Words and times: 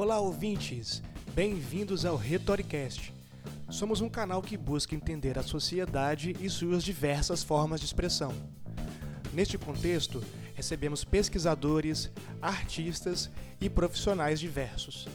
Olá, 0.00 0.20
ouvintes! 0.20 1.02
Bem-vindos 1.34 2.04
ao 2.04 2.14
Retoricast. 2.14 3.12
Somos 3.68 4.00
um 4.00 4.08
canal 4.08 4.40
que 4.40 4.56
busca 4.56 4.94
entender 4.94 5.36
a 5.36 5.42
sociedade 5.42 6.36
e 6.40 6.48
suas 6.48 6.84
diversas 6.84 7.42
formas 7.42 7.80
de 7.80 7.86
expressão. 7.86 8.32
Neste 9.32 9.58
contexto, 9.58 10.22
recebemos 10.54 11.02
pesquisadores, 11.02 12.12
artistas 12.40 13.28
e 13.60 13.68
profissionais 13.68 14.38
diversos. 14.38 15.08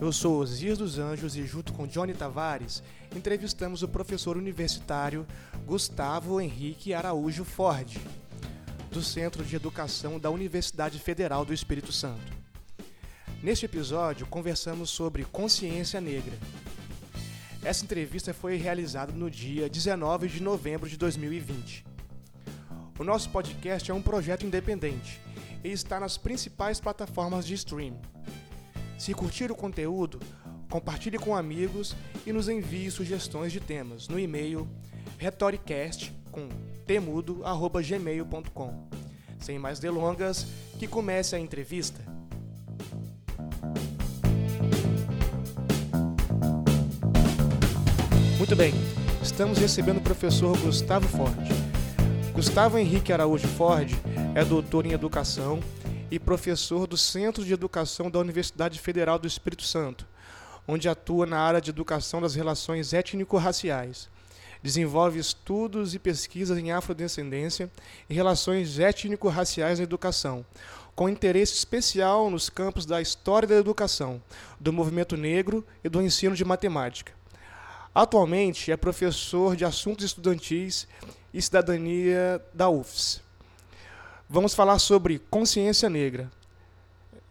Eu 0.00 0.10
sou 0.10 0.40
Osias 0.40 0.78
dos 0.78 0.98
Anjos 0.98 1.36
e, 1.36 1.44
junto 1.44 1.74
com 1.74 1.86
Johnny 1.86 2.14
Tavares, 2.14 2.82
entrevistamos 3.14 3.82
o 3.82 3.88
professor 3.88 4.38
universitário 4.38 5.26
Gustavo 5.66 6.40
Henrique 6.40 6.94
Araújo 6.94 7.44
Ford, 7.44 7.98
do 8.90 9.02
Centro 9.02 9.44
de 9.44 9.56
Educação 9.56 10.18
da 10.18 10.30
Universidade 10.30 10.98
Federal 10.98 11.44
do 11.44 11.52
Espírito 11.52 11.92
Santo. 11.92 12.45
Neste 13.46 13.64
episódio, 13.64 14.26
conversamos 14.26 14.90
sobre 14.90 15.24
consciência 15.24 16.00
negra. 16.00 16.36
Essa 17.62 17.84
entrevista 17.84 18.34
foi 18.34 18.56
realizada 18.56 19.12
no 19.12 19.30
dia 19.30 19.70
19 19.70 20.26
de 20.26 20.42
novembro 20.42 20.88
de 20.88 20.96
2020. 20.96 21.86
O 22.98 23.04
nosso 23.04 23.30
podcast 23.30 23.88
é 23.88 23.94
um 23.94 24.02
projeto 24.02 24.44
independente 24.44 25.20
e 25.62 25.68
está 25.68 26.00
nas 26.00 26.18
principais 26.18 26.80
plataformas 26.80 27.46
de 27.46 27.54
streaming. 27.54 28.02
Se 28.98 29.14
curtir 29.14 29.52
o 29.52 29.54
conteúdo, 29.54 30.18
compartilhe 30.68 31.16
com 31.16 31.36
amigos 31.36 31.94
e 32.26 32.32
nos 32.32 32.48
envie 32.48 32.90
sugestões 32.90 33.52
de 33.52 33.60
temas 33.60 34.08
no 34.08 34.18
e-mail 34.18 34.68
retoricast. 35.18 36.12
Sem 39.38 39.56
mais 39.56 39.78
delongas, 39.78 40.48
que 40.80 40.88
comece 40.88 41.36
a 41.36 41.38
entrevista. 41.38 42.16
Muito 48.46 48.54
bem, 48.54 48.72
estamos 49.20 49.58
recebendo 49.58 49.96
o 49.96 50.02
professor 50.02 50.56
Gustavo 50.58 51.08
Ford. 51.08 51.36
Gustavo 52.32 52.78
Henrique 52.78 53.12
Araújo 53.12 53.48
Ford 53.48 53.90
é 54.36 54.44
doutor 54.44 54.86
em 54.86 54.92
educação 54.92 55.58
e 56.12 56.20
professor 56.20 56.86
do 56.86 56.96
Centro 56.96 57.44
de 57.44 57.52
Educação 57.52 58.08
da 58.08 58.20
Universidade 58.20 58.78
Federal 58.78 59.18
do 59.18 59.26
Espírito 59.26 59.64
Santo, 59.64 60.06
onde 60.64 60.88
atua 60.88 61.26
na 61.26 61.40
área 61.40 61.60
de 61.60 61.70
educação 61.70 62.20
das 62.20 62.36
relações 62.36 62.92
étnico-raciais. 62.92 64.08
Desenvolve 64.62 65.18
estudos 65.18 65.92
e 65.96 65.98
pesquisas 65.98 66.56
em 66.56 66.70
afrodescendência 66.70 67.68
e 68.08 68.14
relações 68.14 68.78
étnico-raciais 68.78 69.80
na 69.80 69.82
educação, 69.82 70.46
com 70.94 71.08
interesse 71.08 71.54
especial 71.54 72.30
nos 72.30 72.48
campos 72.48 72.86
da 72.86 73.02
história 73.02 73.48
da 73.48 73.56
educação, 73.56 74.22
do 74.60 74.72
movimento 74.72 75.16
negro 75.16 75.66
e 75.82 75.88
do 75.88 76.00
ensino 76.00 76.36
de 76.36 76.44
matemática. 76.44 77.16
Atualmente 77.96 78.70
é 78.70 78.76
professor 78.76 79.56
de 79.56 79.64
assuntos 79.64 80.04
estudantis 80.04 80.86
e 81.32 81.40
cidadania 81.40 82.44
da 82.52 82.68
UFS. 82.68 83.22
Vamos 84.28 84.54
falar 84.54 84.78
sobre 84.78 85.18
consciência 85.18 85.88
negra. 85.88 86.30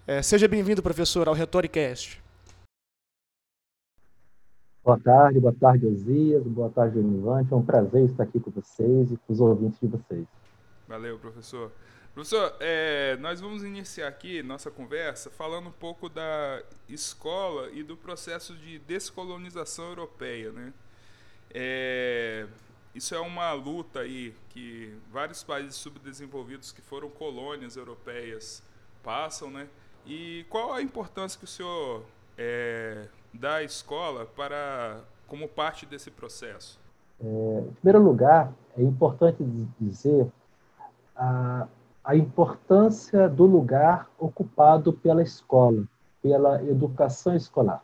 É, 0.07 0.23
seja 0.23 0.47
bem-vindo, 0.47 0.81
professor, 0.81 1.27
ao 1.27 1.35
Retoricast. 1.35 2.19
Boa 4.83 4.99
tarde, 4.99 5.39
boa 5.39 5.53
tarde, 5.53 5.85
Osias, 5.85 6.41
boa 6.47 6.71
tarde, 6.71 6.97
Univante. 6.97 7.53
É 7.53 7.55
um 7.55 7.63
prazer 7.63 8.05
estar 8.05 8.23
aqui 8.23 8.39
com 8.39 8.49
vocês 8.49 9.11
e 9.11 9.17
com 9.17 9.33
os 9.33 9.39
ouvintes 9.39 9.79
de 9.79 9.85
vocês. 9.85 10.25
Valeu, 10.87 11.19
professor. 11.19 11.71
Professor, 12.15 12.55
é, 12.61 13.17
nós 13.17 13.41
vamos 13.41 13.61
iniciar 13.61 14.07
aqui 14.07 14.41
nossa 14.41 14.71
conversa 14.71 15.29
falando 15.29 15.67
um 15.67 15.73
pouco 15.73 16.07
da 16.07 16.63
escola 16.87 17.69
e 17.71 17.83
do 17.83 17.97
processo 17.97 18.55
de 18.55 18.79
descolonização 18.79 19.89
europeia. 19.89 20.49
Né? 20.53 20.73
É, 21.53 22.47
isso 22.95 23.13
é 23.13 23.19
uma 23.19 23.51
luta 23.51 23.99
aí 23.99 24.33
que 24.47 24.97
vários 25.11 25.43
países 25.43 25.75
subdesenvolvidos 25.75 26.71
que 26.71 26.81
foram 26.81 27.09
colônias 27.09 27.75
europeias 27.75 28.63
passam, 29.03 29.51
né? 29.51 29.67
E 30.05 30.45
qual 30.49 30.71
a 30.71 30.81
importância 30.81 31.37
que 31.37 31.43
o 31.43 31.47
senhor 31.49 32.05
é, 32.37 33.09
dá 33.33 33.55
à 33.55 33.63
escola 33.63 34.25
para 34.25 35.01
como 35.27 35.49
parte 35.49 35.85
desse 35.85 36.09
processo? 36.09 36.79
É, 37.19 37.25
em 37.25 37.73
primeiro 37.73 38.01
lugar, 38.01 38.53
é 38.77 38.81
importante 38.81 39.43
dizer 39.77 40.31
a, 41.13 41.67
a 42.05 42.15
importância 42.15 43.27
do 43.27 43.45
lugar 43.45 44.07
ocupado 44.19 44.93
pela 44.93 45.23
escola, 45.23 45.83
pela 46.21 46.63
educação 46.63 47.35
escolar. 47.35 47.83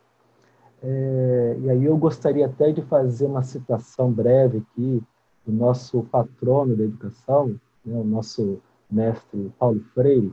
É, 0.84 1.58
e 1.60 1.70
aí 1.70 1.84
eu 1.86 1.98
gostaria 1.98 2.46
até 2.46 2.72
de 2.72 2.84
fazer 2.84 3.26
uma 3.26 3.42
citação 3.42 4.12
breve 4.12 4.60
aqui 4.60 5.04
do 5.46 5.52
nosso 5.52 6.04
patrono 6.04 6.76
da 6.76 6.84
educação, 6.84 7.60
né, 7.84 8.00
o 8.00 8.04
nosso 8.04 8.60
mestre 8.90 9.52
Paulo 9.58 9.80
Freire, 9.94 10.32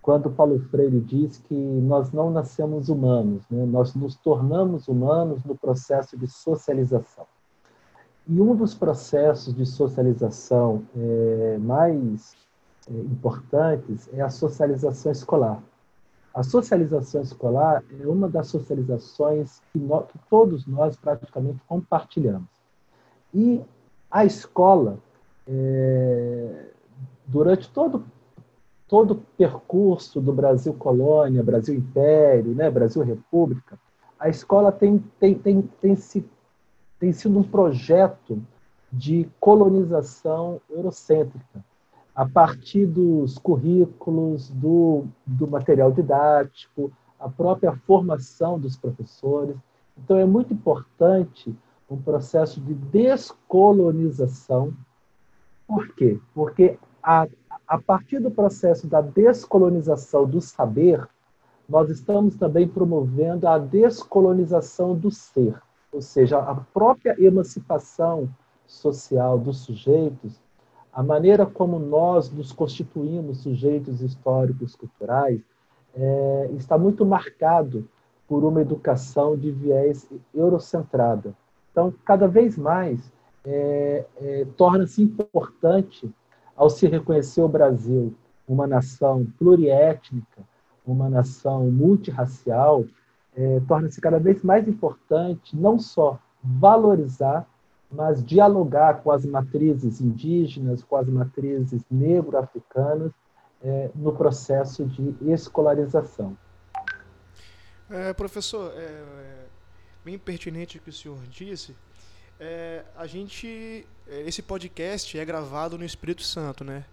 quando 0.00 0.30
Paulo 0.30 0.58
Freire 0.70 1.00
diz 1.00 1.38
que 1.38 1.54
nós 1.54 2.12
não 2.12 2.30
nascemos 2.30 2.88
humanos, 2.88 3.44
né, 3.50 3.66
nós 3.66 3.94
nos 3.94 4.14
tornamos 4.16 4.86
humanos 4.86 5.44
no 5.44 5.56
processo 5.56 6.16
de 6.16 6.28
socialização. 6.28 7.26
E 8.28 8.40
um 8.40 8.54
dos 8.54 8.74
processos 8.74 9.54
de 9.54 9.66
socialização 9.66 10.82
é, 10.96 11.58
mais 11.58 12.47
importantes 12.90 14.08
é 14.12 14.20
a 14.20 14.30
socialização 14.30 15.12
escolar. 15.12 15.62
A 16.34 16.42
socialização 16.42 17.22
escolar 17.22 17.82
é 18.00 18.06
uma 18.06 18.28
das 18.28 18.48
socializações 18.48 19.60
que, 19.72 19.78
que 19.78 20.18
todos 20.30 20.66
nós 20.66 20.96
praticamente 20.96 21.60
compartilhamos. 21.66 22.48
E 23.34 23.60
a 24.10 24.24
escola, 24.24 24.98
é, 25.46 26.66
durante 27.26 27.68
todo 27.70 28.04
todo 28.88 29.10
o 29.12 29.22
percurso 29.36 30.18
do 30.18 30.32
Brasil 30.32 30.72
colônia, 30.72 31.42
Brasil 31.42 31.74
império, 31.74 32.54
né, 32.54 32.70
Brasil 32.70 33.02
república, 33.02 33.78
a 34.18 34.30
escola 34.30 34.72
tem, 34.72 34.98
tem, 35.20 35.34
tem, 35.34 35.60
tem, 35.60 35.94
se, 35.94 36.26
tem 36.98 37.12
sido 37.12 37.38
um 37.38 37.42
projeto 37.42 38.42
de 38.90 39.28
colonização 39.38 40.60
eurocêntrica 40.70 41.62
a 42.18 42.26
partir 42.26 42.84
dos 42.84 43.38
currículos, 43.38 44.50
do, 44.50 45.06
do 45.24 45.46
material 45.46 45.92
didático, 45.92 46.90
a 47.16 47.28
própria 47.28 47.76
formação 47.86 48.58
dos 48.58 48.76
professores. 48.76 49.54
Então, 49.96 50.18
é 50.18 50.24
muito 50.24 50.52
importante 50.52 51.56
um 51.88 51.96
processo 51.96 52.60
de 52.60 52.74
descolonização. 52.74 54.74
Por 55.64 55.94
quê? 55.94 56.18
Porque 56.34 56.76
a, 57.00 57.28
a 57.68 57.78
partir 57.78 58.18
do 58.18 58.32
processo 58.32 58.88
da 58.88 59.00
descolonização 59.00 60.28
do 60.28 60.40
saber, 60.40 61.08
nós 61.68 61.88
estamos 61.88 62.34
também 62.34 62.66
promovendo 62.66 63.46
a 63.46 63.58
descolonização 63.58 64.96
do 64.96 65.12
ser, 65.12 65.54
ou 65.92 66.02
seja, 66.02 66.40
a 66.40 66.56
própria 66.56 67.14
emancipação 67.16 68.28
social 68.66 69.38
dos 69.38 69.58
sujeitos 69.58 70.47
a 70.98 71.02
maneira 71.04 71.46
como 71.46 71.78
nós 71.78 72.28
nos 72.28 72.50
constituímos 72.50 73.44
sujeitos 73.44 74.02
históricos 74.02 74.74
culturais 74.74 75.40
é, 75.94 76.50
está 76.56 76.76
muito 76.76 77.06
marcado 77.06 77.88
por 78.26 78.42
uma 78.42 78.60
educação 78.60 79.36
de 79.36 79.52
viés 79.52 80.10
eurocentrada. 80.34 81.36
Então, 81.70 81.94
cada 82.04 82.26
vez 82.26 82.58
mais 82.58 83.12
é, 83.46 84.06
é, 84.16 84.46
torna-se 84.56 85.00
importante, 85.00 86.12
ao 86.56 86.68
se 86.68 86.88
reconhecer 86.88 87.42
o 87.42 87.48
Brasil 87.48 88.12
uma 88.48 88.66
nação 88.66 89.24
pluriétnica, 89.38 90.42
uma 90.84 91.08
nação 91.08 91.70
multirracial, 91.70 92.84
é, 93.36 93.60
torna-se 93.68 94.00
cada 94.00 94.18
vez 94.18 94.42
mais 94.42 94.66
importante 94.66 95.56
não 95.56 95.78
só 95.78 96.18
valorizar 96.42 97.48
mas 97.90 98.24
dialogar 98.24 99.02
com 99.02 99.10
as 99.10 99.24
matrizes 99.24 100.00
indígenas, 100.00 100.82
com 100.82 100.96
as 100.96 101.08
matrizes 101.08 101.82
negro-africanas 101.90 103.12
é, 103.62 103.90
no 103.94 104.12
processo 104.12 104.84
de 104.84 105.14
escolarização. 105.30 106.36
É, 107.90 108.12
professor, 108.12 108.72
é, 108.76 108.82
é 108.82 109.46
bem 110.04 110.18
pertinente 110.18 110.76
o 110.76 110.80
que 110.80 110.90
o 110.90 110.92
senhor 110.92 111.18
disse. 111.30 111.74
É, 112.38 112.84
a 112.96 113.06
gente, 113.06 113.86
é, 114.06 114.20
esse 114.20 114.42
podcast 114.42 115.18
é 115.18 115.24
gravado 115.24 115.78
no 115.78 115.84
Espírito 115.84 116.22
Santo, 116.22 116.62
né? 116.64 116.84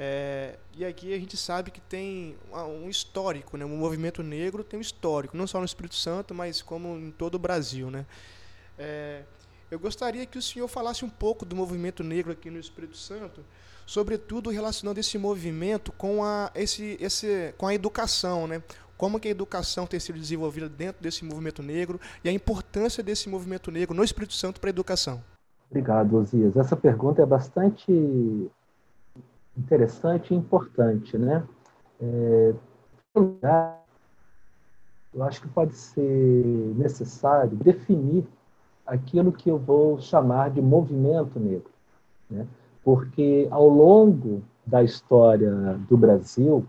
É, 0.00 0.56
e 0.76 0.84
aqui 0.84 1.12
a 1.12 1.18
gente 1.18 1.36
sabe 1.36 1.72
que 1.72 1.80
tem 1.80 2.36
um 2.52 2.88
histórico, 2.88 3.56
né? 3.56 3.64
O 3.64 3.68
movimento 3.68 4.22
negro 4.22 4.62
tem 4.62 4.78
um 4.78 4.80
histórico, 4.80 5.36
não 5.36 5.46
só 5.46 5.58
no 5.58 5.64
Espírito 5.64 5.96
Santo, 5.96 6.32
mas 6.32 6.62
como 6.62 6.96
em 6.96 7.10
todo 7.10 7.34
o 7.34 7.38
Brasil, 7.38 7.90
né? 7.90 8.06
É, 8.78 9.24
eu 9.70 9.78
gostaria 9.78 10.24
que 10.26 10.38
o 10.38 10.42
senhor 10.42 10.68
falasse 10.68 11.04
um 11.04 11.10
pouco 11.10 11.44
do 11.44 11.54
movimento 11.54 12.02
negro 12.02 12.32
aqui 12.32 12.50
no 12.50 12.58
Espírito 12.58 12.96
Santo, 12.96 13.44
sobretudo 13.86 14.50
relacionando 14.50 15.00
esse 15.00 15.18
movimento 15.18 15.92
com 15.92 16.24
a, 16.24 16.50
esse, 16.54 16.96
esse, 17.00 17.54
com 17.56 17.66
a 17.66 17.74
educação, 17.74 18.46
né? 18.46 18.62
como 18.98 19.20
que 19.20 19.28
a 19.28 19.30
educação 19.30 19.86
tem 19.86 20.00
sido 20.00 20.18
desenvolvida 20.18 20.68
dentro 20.68 21.00
desse 21.00 21.24
movimento 21.24 21.62
negro 21.62 22.00
e 22.24 22.28
a 22.28 22.32
importância 22.32 23.02
desse 23.02 23.28
movimento 23.28 23.70
negro 23.70 23.94
no 23.94 24.02
Espírito 24.02 24.34
Santo 24.34 24.60
para 24.60 24.68
a 24.68 24.72
educação. 24.72 25.22
Obrigado, 25.70 26.16
Osias. 26.16 26.56
Essa 26.56 26.76
pergunta 26.76 27.22
é 27.22 27.26
bastante 27.26 28.50
interessante 29.56 30.34
e 30.34 30.36
importante, 30.36 31.16
né? 31.16 31.46
É, 32.00 32.54
eu 35.14 35.22
acho 35.22 35.40
que 35.42 35.48
pode 35.48 35.76
ser 35.76 36.44
necessário 36.76 37.56
definir 37.56 38.26
aquilo 38.88 39.30
que 39.30 39.50
eu 39.50 39.58
vou 39.58 40.00
chamar 40.00 40.50
de 40.50 40.62
movimento 40.62 41.38
negro, 41.38 41.70
né? 42.28 42.46
Porque 42.82 43.46
ao 43.50 43.68
longo 43.68 44.42
da 44.66 44.82
história 44.82 45.78
do 45.88 45.96
Brasil, 45.96 46.64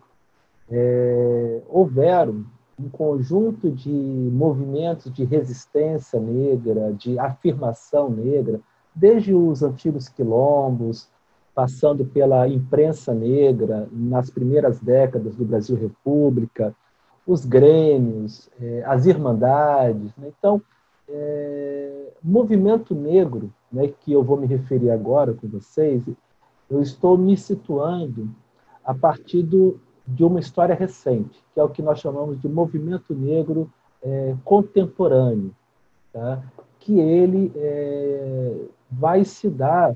é, 0.69 1.62
houveram 1.68 2.45
um 2.77 2.89
conjunto 2.89 3.71
de 3.71 3.89
movimentos 3.89 5.12
de 5.12 5.24
resistência 5.24 6.19
negra, 6.19 6.94
de 6.94 7.18
afirmação 7.18 8.10
negra, 8.10 8.60
desde 8.94 9.33
os 9.33 9.63
antigos 9.63 10.07
quilombos, 10.07 11.10
passando 11.54 12.06
pela 12.06 12.48
imprensa 12.48 13.13
negra 13.13 13.88
nas 13.92 14.30
primeiras 14.30 14.80
décadas 14.80 15.36
do 15.36 15.44
Brasil 15.44 15.75
República, 15.75 16.74
os 17.27 17.45
grêmios, 17.45 18.50
é, 18.62 18.83
as 18.86 19.06
irmandades. 19.06 20.12
Né? 20.18 20.31
Então, 20.38 20.62
é, 21.07 21.99
movimento 22.24 22.94
negro, 22.94 23.54
né, 23.71 23.88
que 23.88 24.12
eu 24.12 24.24
vou 24.24 24.38
me 24.38 24.48
referir 24.48 24.89
agora 24.89 25.33
com 25.33 25.48
vocês, 25.48 26.04
eu 26.69 26.81
estou 26.81 27.18
me 27.18 27.36
situando 27.36 28.30
a 28.83 28.94
partir 28.94 29.44
do, 29.44 29.80
de 30.07 30.24
uma 30.24 30.39
história 30.39 30.75
recente, 30.75 31.44
que 31.54 31.60
é 31.60 31.63
o 31.63 31.69
que 31.69 31.81
nós 31.81 32.00
chamamos 32.00 32.39
de 32.39 32.48
movimento 32.48 33.13
negro 33.13 33.71
é, 34.01 34.36
contemporâneo, 34.44 35.54
tá? 36.12 36.42
que 36.80 37.00
ele 37.00 37.51
é, 37.56 38.66
vai 38.89 39.24
se 39.24 39.50
dar 39.50 39.95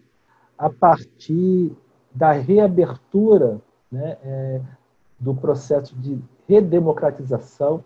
a 0.58 0.70
partir 0.70 1.72
da 2.14 2.32
reabertura 2.32 3.60
né, 3.92 4.18
é, 4.24 4.62
do 5.20 5.34
processo 5.34 5.96
de 5.96 6.20
redemocratização. 6.48 7.84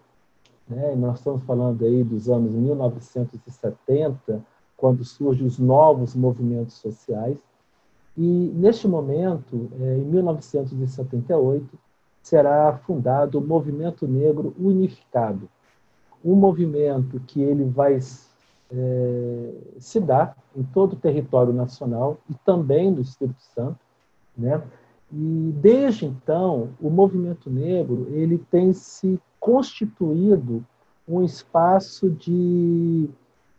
Né? 0.68 0.96
Nós 0.96 1.20
estamos 1.20 1.44
falando 1.44 1.84
aí 1.86 2.04
dos 2.04 2.30
anos 2.30 2.52
1970, 2.52 4.44
quando 4.76 5.04
surgem 5.04 5.48
os 5.48 5.58
novos 5.58 6.14
movimentos 6.16 6.76
sociais, 6.76 7.38
e, 8.18 8.52
neste 8.56 8.88
momento, 8.88 9.70
é, 9.80 9.98
em 9.98 10.06
1978, 10.06 11.68
será 12.22 12.74
fundado 12.86 13.38
o 13.38 13.42
Movimento 13.42 14.08
Negro 14.08 14.56
Unificado, 14.60 15.48
um 16.26 16.36
movimento 16.36 17.20
que 17.28 17.42
ele 17.42 17.64
vai 17.64 18.00
é, 18.72 19.54
se 19.80 20.00
dar 20.00 20.36
em 20.56 20.64
todo 20.64 20.94
o 20.94 20.98
território 20.98 21.54
nacional 21.54 22.18
e 22.30 22.34
também 22.44 22.92
no 22.92 23.02
Espírito 23.02 23.42
Santo, 23.56 23.80
né? 24.36 24.62
E 25.12 25.54
desde 25.62 26.06
então, 26.06 26.70
o 26.82 26.90
movimento 26.90 27.50
negro 27.50 28.08
ele 28.10 28.38
tem 28.38 28.74
se 28.74 29.22
constituído 29.48 30.62
um 31.08 31.24
espaço 31.24 32.10
de 32.10 33.10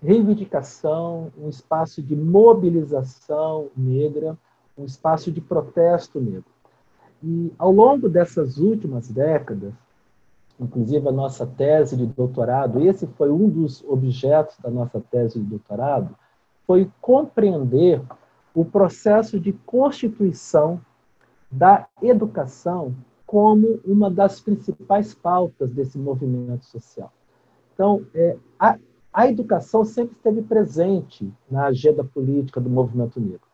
reivindicação, 0.03 1.33
um 1.41 1.49
espaço 1.49 2.03
de 2.03 2.15
mobilização 2.15 3.69
negra, 3.75 4.37
um 4.77 4.85
espaço 4.85 5.33
de 5.33 5.41
protesto 5.41 6.21
negro. 6.21 6.45
E 7.25 7.51
ao 7.59 7.73
longo 7.73 8.07
dessas 8.07 8.59
últimas 8.59 9.09
décadas, 9.09 9.73
inclusive 10.61 11.09
a 11.09 11.13
nossa 11.13 11.47
tese 11.47 11.97
de 11.97 12.05
doutorado, 12.05 12.87
esse 12.87 13.07
foi 13.07 13.31
um 13.31 13.49
dos 13.49 13.83
objetos 13.89 14.59
da 14.59 14.71
nossa 14.71 15.01
tese 15.01 15.41
de 15.41 15.47
doutorado, 15.47 16.15
foi 16.67 16.91
compreender 17.01 18.03
o 18.55 18.63
processo 18.63 19.41
de 19.41 19.55
constituição 19.55 20.79
da 21.51 21.89
educação 22.03 22.95
como 23.29 23.79
uma 23.85 24.11
das 24.11 24.41
principais 24.41 25.13
pautas 25.13 25.71
desse 25.71 25.99
movimento 25.99 26.65
social. 26.65 27.13
Então, 27.75 28.03
é, 28.15 28.39
a, 28.59 28.79
a 29.13 29.29
educação 29.29 29.85
sempre 29.85 30.17
esteve 30.17 30.41
presente 30.41 31.31
na 31.51 31.67
agenda 31.67 32.03
política 32.03 32.59
do 32.59 32.71
movimento 32.71 33.21
negro. 33.21 33.47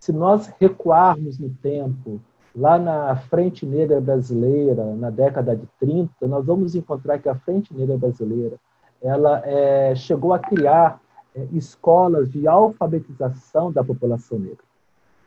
Se 0.00 0.12
nós 0.12 0.52
recuarmos 0.58 1.38
no 1.38 1.50
tempo, 1.50 2.20
lá 2.52 2.76
na 2.80 3.14
Frente 3.14 3.64
Negra 3.64 4.00
Brasileira, 4.00 4.84
na 4.96 5.08
década 5.08 5.54
de 5.54 5.68
30, 5.78 6.26
nós 6.26 6.44
vamos 6.44 6.74
encontrar 6.74 7.20
que 7.20 7.28
a 7.28 7.36
Frente 7.36 7.72
Negra 7.72 7.96
Brasileira 7.96 8.56
ela 9.00 9.40
é, 9.46 9.94
chegou 9.94 10.32
a 10.32 10.40
criar 10.40 11.00
é, 11.32 11.46
escolas 11.52 12.28
de 12.28 12.48
alfabetização 12.48 13.70
da 13.70 13.84
população 13.84 14.36
negra. 14.36 14.71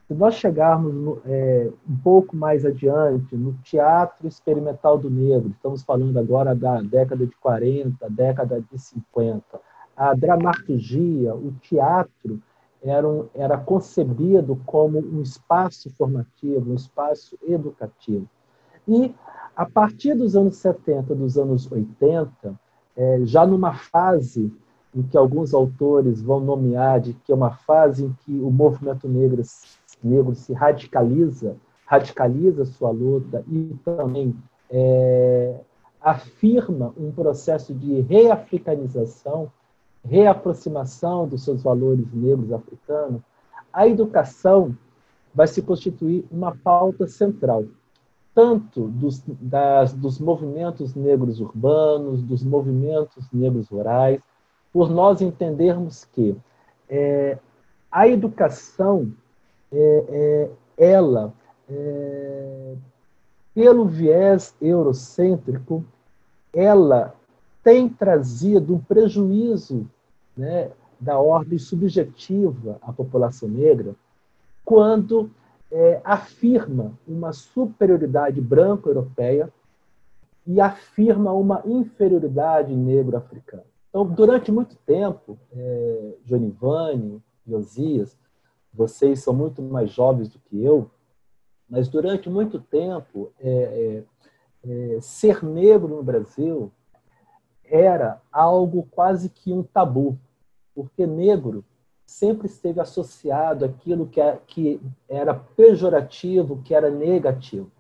Se 0.07 0.13
nós 0.13 0.36
chegarmos 0.36 1.18
é, 1.25 1.72
um 1.90 1.98
pouco 1.98 2.36
mais 2.36 2.63
adiante, 2.63 3.36
no 3.36 3.54
Teatro 3.63 4.28
Experimental 4.28 5.00
do 5.00 5.10
Negro, 5.10 5.50
estamos 5.50 5.81
falando 5.81 6.16
agora 6.19 6.54
da 6.54 6.80
década 6.80 7.25
de 7.25 7.36
40, 7.38 8.07
década 8.12 8.63
de 8.72 8.78
50, 8.78 9.44
a 9.98 10.13
dramaturgia, 10.13 11.34
o 11.34 11.52
teatro, 11.54 12.40
era, 12.84 13.07
um, 13.07 13.28
era 13.34 13.57
concebido 13.57 14.62
como 14.63 15.00
um 15.00 15.24
espaço 15.24 15.90
formativo, 15.96 16.72
um 16.72 16.75
espaço 16.75 17.36
educativo. 17.42 18.30
E, 18.88 19.12
a 19.56 19.66
partir 19.66 20.13
dos 20.13 20.36
anos 20.36 20.57
70, 20.57 21.16
dos 21.16 21.36
anos 21.36 21.72
80, 21.72 22.54
é, 22.96 23.22
já 23.24 23.44
numa 23.44 23.74
fase 23.74 24.54
em 24.96 25.02
que 25.02 25.18
alguns 25.18 25.54
autores 25.54 26.22
vão 26.22 26.40
nomear 26.40 27.02
de 27.02 27.13
que 27.13 27.31
é 27.31 27.36
uma 27.36 27.52
fase 27.52 28.06
em 28.06 28.16
que 28.24 28.40
o 28.40 28.50
movimento 28.50 29.10
negro, 29.10 29.42
negro 30.03 30.36
se 30.36 30.53
radicaliza, 30.53 31.56
radicaliza 31.86 32.65
sua 32.65 32.92
luta 32.92 33.44
e 33.47 33.75
também 33.83 34.36
é, 34.69 35.59
afirma 36.01 36.94
um 36.97 37.12
processo 37.12 37.74
de 37.74 38.01
reafricanização 38.01 39.51
reaproximação 40.07 41.27
dos 41.27 41.44
seus 41.44 41.64
valores 41.64 42.06
negros 42.14 42.52
africanos, 42.52 43.21
a 43.73 43.87
educação 43.87 44.78
vai 45.33 45.47
se 45.47 45.61
constituir 45.61 46.25
uma 46.31 46.56
pauta 46.56 47.07
central, 47.07 47.66
tanto 48.33 48.87
dos, 48.87 49.23
das, 49.28 49.94
dos 49.94 50.19
movimentos 50.19 50.94
negros 50.94 51.42
urbanos, 51.42 52.21
dos 52.21 52.44
movimentos 52.44 53.28
negros 53.33 53.68
rurais, 53.68 54.21
por 54.71 54.90
nós 54.90 55.21
entendermos 55.21 56.06
que 56.06 56.35
é, 56.87 57.37
a 57.92 58.07
educação, 58.07 59.11
é, 59.72 60.50
é, 60.78 60.92
ela, 60.92 61.34
é, 61.69 62.76
pelo 63.54 63.86
viés 63.86 64.56
eurocêntrico, 64.62 65.84
ela 66.54 67.16
tem 67.64 67.90
trazido 67.90 68.76
um 68.76 68.80
prejuízo 68.80 69.90
né, 70.38 70.72
da 71.00 71.19
ordem 71.19 71.57
subjetiva 71.57 72.78
à 72.81 72.94
população 72.94 73.50
negra, 73.50 73.95
quando 74.64 75.30
é, 75.72 76.00
afirma 76.04 76.94
uma 77.07 77.34
superioridade 77.34 78.40
branco-europeia 78.40 79.52
e 80.45 80.62
afirma 80.62 81.34
uma 81.34 81.62
inferioridade 81.66 82.74
negro-africana. 82.76 83.64
Então, 83.90 84.06
durante 84.06 84.52
muito 84.52 84.76
tempo, 84.86 85.38
é, 85.52 86.14
Jonivane, 86.26 87.22
Josias, 87.48 88.16
vocês 88.75 89.23
são 89.23 89.33
muito 89.33 89.61
mais 89.61 89.91
jovens 89.91 90.29
do 90.29 90.39
que 90.39 90.63
eu, 90.63 90.89
mas 91.69 91.87
durante 91.87 92.29
muito 92.29 92.59
tempo, 92.59 93.31
é, 93.39 94.03
é, 94.63 94.95
é 94.95 95.01
ser 95.01 95.44
negro 95.44 95.87
no 95.87 96.03
Brasil 96.03 96.71
era 97.63 98.21
algo 98.31 98.87
quase 98.91 99.29
que 99.29 99.51
um 99.51 99.63
tabu 99.63 100.19
porque 100.75 101.07
negro 101.07 101.63
sempre 102.05 102.47
esteve 102.47 102.79
associado 102.81 103.65
àquilo 103.65 104.05
que, 104.05 104.21
é, 104.21 104.37
que 104.45 104.79
era 105.07 105.33
pejorativo, 105.33 106.61
que 106.61 106.75
era 106.75 106.91
negativo. 106.91 107.71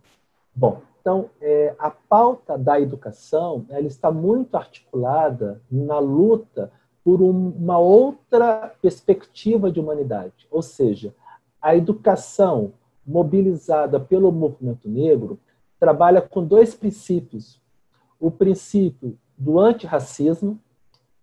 Bom, 0.55 0.81
então, 1.01 1.29
é, 1.39 1.75
a 1.77 1.91
pauta 1.91 2.57
da 2.57 2.79
educação 2.79 3.65
ela 3.69 3.85
está 3.85 4.09
muito 4.11 4.55
articulada 4.55 5.61
na 5.69 5.99
luta 5.99 6.71
por 7.05 7.21
um, 7.21 7.49
uma 7.49 7.77
outra 7.77 8.73
perspectiva 8.81 9.71
de 9.71 9.79
humanidade, 9.79 10.47
ou 10.49 10.63
seja, 10.63 11.13
a 11.61 11.75
educação 11.75 12.73
mobilizada 13.05 13.99
pelo 13.99 14.31
movimento 14.31 14.89
negro 14.89 15.39
trabalha 15.79 16.19
com 16.19 16.43
dois 16.43 16.73
princípios. 16.73 17.61
O 18.19 18.31
princípio 18.31 19.15
do 19.37 19.59
antirracismo, 19.59 20.59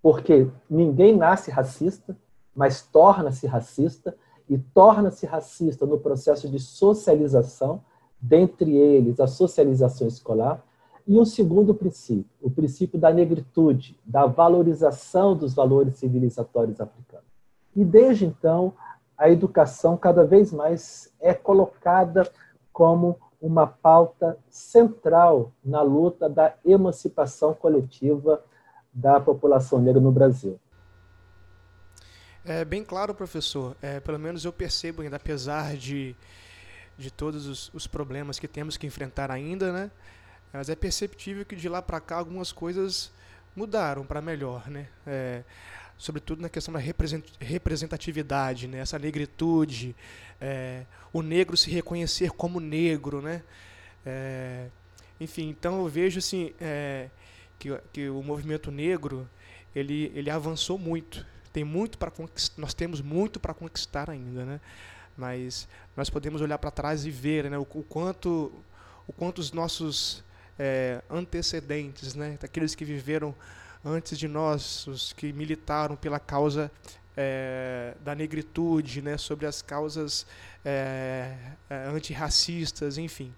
porque 0.00 0.48
ninguém 0.70 1.16
nasce 1.16 1.50
racista, 1.50 2.16
mas 2.54 2.82
torna-se 2.82 3.48
racista 3.48 4.16
e 4.48 4.58
torna-se 4.58 5.26
racista 5.26 5.84
no 5.84 5.98
processo 5.98 6.48
de 6.48 6.60
socialização, 6.60 7.82
dentre 8.20 8.76
eles 8.76 9.18
a 9.18 9.26
socialização 9.26 10.06
escolar, 10.06 10.64
E 11.06 11.18
o 11.18 11.24
segundo 11.24 11.74
princípio, 11.74 12.30
o 12.40 12.50
princípio 12.50 12.98
da 12.98 13.12
negritude, 13.12 13.98
da 14.04 14.26
valorização 14.26 15.36
dos 15.36 15.54
valores 15.54 15.96
civilizatórios 15.96 16.80
africanos. 16.80 17.26
E 17.74 17.84
desde 17.84 18.26
então, 18.26 18.74
a 19.16 19.30
educação 19.30 19.96
cada 19.96 20.24
vez 20.24 20.52
mais 20.52 21.12
é 21.20 21.34
colocada 21.34 22.30
como 22.72 23.18
uma 23.40 23.66
pauta 23.66 24.38
central 24.48 25.52
na 25.64 25.82
luta 25.82 26.28
da 26.28 26.54
emancipação 26.64 27.52
coletiva 27.52 28.42
da 28.92 29.20
população 29.20 29.80
negra 29.80 30.00
no 30.00 30.12
Brasil. 30.12 30.60
É 32.44 32.64
bem 32.64 32.84
claro, 32.84 33.14
professor. 33.14 33.76
É, 33.80 34.00
pelo 34.00 34.18
menos 34.18 34.44
eu 34.44 34.52
percebo 34.52 35.02
ainda, 35.02 35.16
apesar 35.16 35.76
de, 35.76 36.14
de 36.96 37.10
todos 37.10 37.46
os, 37.46 37.72
os 37.72 37.86
problemas 37.86 38.38
que 38.38 38.48
temos 38.48 38.76
que 38.76 38.86
enfrentar 38.86 39.30
ainda, 39.30 39.72
né? 39.72 39.90
Mas 40.52 40.68
é 40.68 40.74
perceptível 40.74 41.44
que 41.44 41.56
de 41.56 41.68
lá 41.68 41.80
para 41.80 42.00
cá 42.00 42.16
algumas 42.16 42.52
coisas 42.52 43.10
mudaram 43.56 44.04
para 44.04 44.20
melhor, 44.20 44.68
né? 44.68 44.88
É, 45.06 45.42
sobretudo 45.96 46.42
na 46.42 46.48
questão 46.48 46.74
da 46.74 46.80
representatividade, 47.40 48.66
né? 48.66 48.78
essa 48.78 48.98
negritude, 48.98 49.94
é, 50.40 50.84
o 51.12 51.22
negro 51.22 51.56
se 51.56 51.70
reconhecer 51.70 52.30
como 52.30 52.58
negro, 52.58 53.22
né? 53.22 53.42
É, 54.04 54.66
enfim, 55.20 55.48
então 55.48 55.78
eu 55.80 55.88
vejo 55.88 56.18
assim 56.18 56.52
é, 56.60 57.08
que, 57.58 57.68
que 57.92 58.08
o 58.08 58.22
movimento 58.22 58.70
negro 58.70 59.28
ele, 59.74 60.10
ele 60.14 60.28
avançou 60.28 60.76
muito, 60.76 61.24
tem 61.52 61.62
muito 61.62 61.96
para 61.96 62.10
nós 62.56 62.74
temos 62.74 63.00
muito 63.00 63.38
para 63.38 63.54
conquistar 63.54 64.10
ainda, 64.10 64.44
né? 64.44 64.60
Mas 65.16 65.68
nós 65.96 66.10
podemos 66.10 66.40
olhar 66.40 66.58
para 66.58 66.70
trás 66.70 67.04
e 67.04 67.10
ver, 67.10 67.48
né, 67.50 67.58
o, 67.58 67.62
o 67.62 67.82
quanto 67.84 68.52
o 69.06 69.12
quanto 69.12 69.38
os 69.38 69.52
nossos 69.52 70.24
é, 70.58 71.02
antecedentes, 71.10 72.14
né, 72.14 72.38
daqueles 72.40 72.74
que 72.74 72.84
viveram 72.84 73.34
antes 73.84 74.18
de 74.18 74.28
nós, 74.28 74.86
os 74.86 75.12
que 75.12 75.32
militaram 75.32 75.96
pela 75.96 76.20
causa 76.20 76.70
é, 77.16 77.94
da 78.00 78.14
negritude, 78.14 79.02
né, 79.02 79.16
sobre 79.16 79.46
as 79.46 79.60
causas 79.60 80.26
é, 80.64 81.34
é, 81.68 81.86
antirracistas, 81.88 82.98
enfim. 82.98 83.34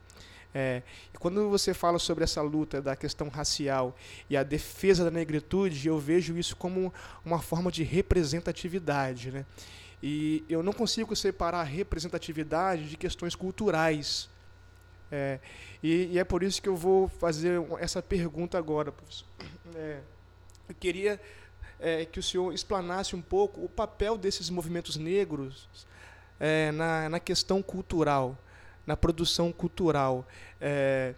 É, 0.55 0.83
e 1.13 1.19
quando 1.19 1.51
você 1.51 1.75
fala 1.75 1.99
sobre 1.99 2.23
essa 2.23 2.41
luta 2.41 2.81
da 2.81 2.95
questão 2.95 3.29
racial 3.29 3.97
e 4.31 4.37
a 4.37 4.45
defesa 4.45 5.05
da 5.05 5.11
negritude, 5.11 5.89
eu 5.89 5.99
vejo 5.99 6.39
isso 6.39 6.57
como 6.57 6.95
uma 7.25 7.41
forma 7.43 7.73
de 7.73 7.83
representatividade. 7.83 9.33
Né? 9.33 9.45
E 10.01 10.45
eu 10.49 10.63
não 10.63 10.73
consigo 10.73 11.17
separar 11.17 11.61
a 11.61 11.65
representatividade 11.65 12.89
de 12.89 12.97
questões 12.97 13.35
culturais. 13.35 14.29
É, 15.11 15.39
e, 15.83 16.11
e, 16.13 16.19
é 16.19 16.25
por 16.25 16.43
isso 16.43 16.61
que 16.61 16.69
eu 16.69 16.77
vou 16.77 17.09
fazer 17.09 17.61
essa 17.79 18.03
pergunta 18.03 18.59
agora, 18.59 18.91
professor. 18.91 19.27
É, 19.75 20.01
eu 20.69 20.75
queria 20.75 21.21
é, 21.79 22.05
que 22.05 22.19
o 22.19 22.23
senhor 22.23 22.53
explanasse 22.53 23.15
um 23.15 23.23
pouco 23.23 23.63
o 23.65 23.69
papel 23.69 24.17
desses 24.17 24.49
movimentos 24.49 24.97
negros 24.97 25.69
é, 26.41 26.73
na, 26.73 27.09
na 27.09 27.21
questão 27.21 27.63
cultural, 27.63 28.37
na 28.87 28.97
produção 28.97 29.53
cultural. 29.53 30.27
É, 30.61 31.15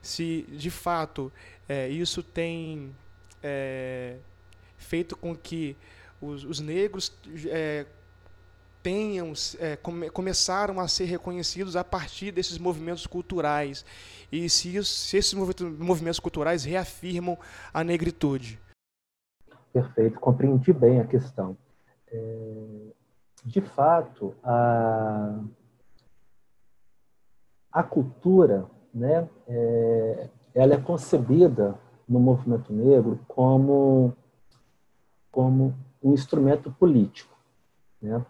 se, 0.00 0.46
de 0.48 0.70
fato, 0.70 1.32
é, 1.68 1.88
isso 1.88 2.22
tem 2.22 2.94
feito 4.76 5.16
com 5.16 5.36
que 5.36 5.76
os, 6.20 6.42
os 6.42 6.58
negros 6.58 7.12
é, 8.86 8.90
tenham 8.90 9.32
come, 9.82 10.10
começaram 10.10 10.78
a 10.78 10.86
ser 10.86 11.04
reconhecidos 11.06 11.74
a 11.74 11.82
partir 11.82 12.30
desses 12.30 12.58
movimentos 12.58 13.06
culturais 13.06 13.84
e 14.30 14.48
se, 14.48 14.82
se 14.84 15.16
esses 15.16 15.34
movimentos 15.34 16.20
culturais 16.20 16.64
reafirmam 16.64 17.36
a 17.74 17.82
negritude. 17.82 18.60
Perfeito, 19.72 20.18
compreendi 20.20 20.72
bem 20.72 21.00
a 21.00 21.06
questão. 21.06 21.56
É, 22.08 22.92
de 23.44 23.60
fato, 23.60 24.34
a, 24.42 25.40
a 27.72 27.82
cultura, 27.82 28.66
né, 28.94 29.28
é, 29.46 30.28
ela 30.54 30.74
é 30.74 30.80
concebida 30.80 31.78
no 32.08 32.20
movimento 32.20 32.72
negro 32.72 33.18
como, 33.26 34.16
como 35.30 35.74
um 36.02 36.14
instrumento 36.14 36.70
político. 36.70 37.36
Né? 38.00 38.24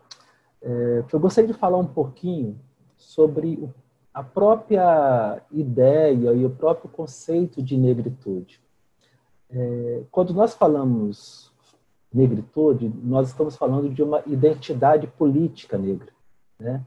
É, 0.68 1.04
eu 1.12 1.20
gostaria 1.20 1.46
de 1.52 1.56
falar 1.56 1.78
um 1.78 1.87
pouquinho 1.87 2.58
sobre 2.96 3.73
a 4.12 4.20
própria 4.20 5.40
ideia 5.52 6.32
e 6.32 6.44
o 6.44 6.50
próprio 6.50 6.90
conceito 6.90 7.62
de 7.62 7.76
negritude. 7.76 8.61
É, 9.49 10.02
quando 10.11 10.35
nós 10.35 10.54
falamos 10.54 11.52
negritude, 12.12 12.92
nós 13.04 13.28
estamos 13.28 13.56
falando 13.56 13.88
de 13.88 14.02
uma 14.02 14.23
identidade 14.26 15.06
política 15.06 15.78
negra, 15.78 16.08
né? 16.58 16.85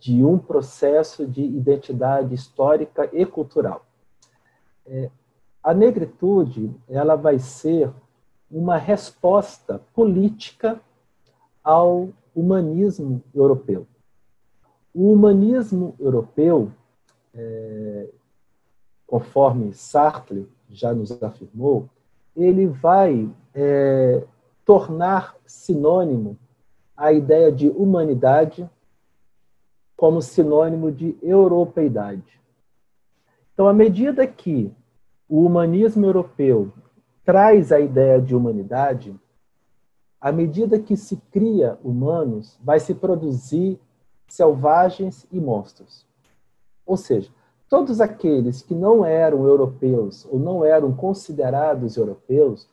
de 0.00 0.24
um 0.24 0.38
processo 0.38 1.26
de 1.26 1.42
identidade 1.42 2.34
histórica 2.34 3.10
e 3.12 3.26
cultural. 3.26 3.84
É, 4.86 5.10
a 5.62 5.74
negritude 5.74 6.74
ela 6.88 7.14
vai 7.14 7.38
ser 7.38 7.90
uma 8.50 8.78
resposta 8.78 9.82
política 9.92 10.80
ao 11.62 12.08
humanismo 12.38 13.22
europeu. 13.34 13.86
O 14.94 15.12
humanismo 15.12 15.94
europeu, 15.98 16.70
é, 17.34 18.08
conforme 19.06 19.72
Sartre 19.72 20.48
já 20.68 20.92
nos 20.94 21.22
afirmou, 21.22 21.88
ele 22.36 22.66
vai 22.66 23.28
é, 23.54 24.24
tornar 24.64 25.36
sinônimo 25.46 26.36
a 26.96 27.12
ideia 27.12 27.50
de 27.50 27.68
humanidade 27.68 28.68
como 29.96 30.22
sinônimo 30.22 30.92
de 30.92 31.16
europeidade. 31.22 32.40
Então, 33.52 33.66
à 33.66 33.72
medida 33.72 34.26
que 34.26 34.72
o 35.28 35.44
humanismo 35.44 36.06
europeu 36.06 36.72
traz 37.24 37.72
a 37.72 37.80
ideia 37.80 38.20
de 38.20 38.34
humanidade, 38.34 39.14
à 40.20 40.32
medida 40.32 40.78
que 40.78 40.96
se 40.96 41.16
cria 41.30 41.78
humanos, 41.82 42.58
vai 42.62 42.80
se 42.80 42.94
produzir 42.94 43.80
selvagens 44.26 45.26
e 45.30 45.40
monstros. 45.40 46.06
Ou 46.84 46.96
seja, 46.96 47.30
todos 47.68 48.00
aqueles 48.00 48.62
que 48.62 48.74
não 48.74 49.04
eram 49.04 49.46
europeus 49.46 50.26
ou 50.30 50.38
não 50.38 50.64
eram 50.64 50.92
considerados 50.92 51.96
europeus 51.96 52.68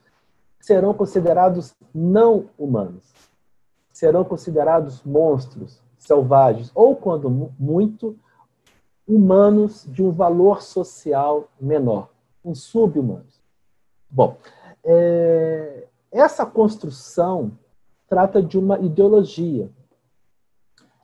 serão 0.60 0.94
considerados 0.94 1.76
não 1.94 2.50
humanos. 2.58 3.14
Serão 3.92 4.24
considerados 4.24 5.04
monstros, 5.04 5.80
selvagens, 5.98 6.72
ou, 6.74 6.96
quando 6.96 7.30
muito, 7.60 8.18
humanos 9.08 9.86
de 9.88 10.04
um 10.04 10.12
valor 10.12 10.62
social 10.62 11.48
menor, 11.62 12.10
um 12.44 12.56
sub-humanos. 12.56 13.40
Bom, 14.10 14.38
é, 14.84 15.88
essa 16.16 16.46
construção 16.46 17.52
trata 18.08 18.42
de 18.42 18.58
uma 18.58 18.80
ideologia. 18.80 19.70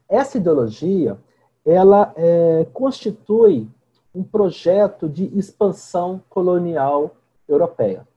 Essa 0.08 0.38
ideologia, 0.38 1.20
ela 1.65 2.13
é, 2.15 2.65
constitui 2.72 3.70
um 4.15 4.24
projeto 4.24 5.10
de 5.10 5.25
expansão 5.38 6.24
colonial 6.30 7.15
europeia. 7.46 8.08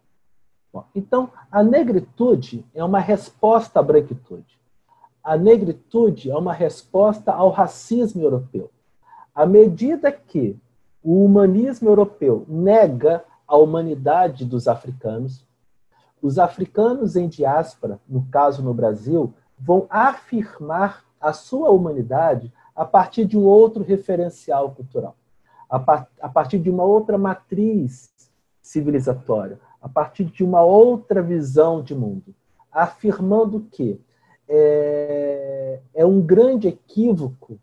Bom, 0.73 0.85
então, 0.95 1.31
a 1.51 1.65
negritude 1.65 2.65
é 2.73 2.85
uma 2.85 3.01
resposta 3.01 3.81
à 3.81 3.83
branquitude. 3.83 4.57
A 5.23 5.37
negritude 5.37 6.31
é 6.31 6.37
uma 6.37 6.53
resposta 6.53 7.33
ao 7.33 7.51
racismo 7.51 8.23
europeu. 8.23 8.71
À 9.35 9.45
medida 9.45 10.13
que 10.13 10.57
o 11.03 11.25
humanismo 11.25 11.89
europeu 11.89 12.45
nega 12.49 13.25
a 13.49 13.57
humanidade 13.57 14.45
dos 14.45 14.69
africanos, 14.69 15.45
os 16.25 16.39
africanos 16.39 17.17
em 17.17 17.29
diáspora, 17.29 18.01
no 18.09 18.27
caso 18.31 18.63
no 18.63 18.73
Brasil, 18.73 19.35
vão 19.59 19.87
afirmar 19.91 21.05
a 21.21 21.33
sua 21.33 21.71
humanidade 21.71 22.53
a 22.75 22.85
partir 22.85 23.25
de 23.25 23.37
um 23.39 23.45
outro 23.45 23.85
referencial 23.85 24.71
cultural 24.71 25.17
a, 26.21 26.29
partir 26.29 26.59
de 26.59 26.71
uma 26.71 26.85
outra 26.85 27.19
matriz 27.19 28.13
civilizatória, 28.63 29.59
a 29.81 29.89
partir 29.89 30.25
de 30.25 30.45
uma 30.45 30.63
outra 30.63 31.21
visão 31.21 31.83
de 31.83 31.95
mundo, 31.95 32.35
afirmando 32.71 33.67
que 33.73 34.01
é, 34.49 35.81
é 35.95 36.07
um 36.07 36.21
grande 36.21 36.69
equívoco, 36.69 37.59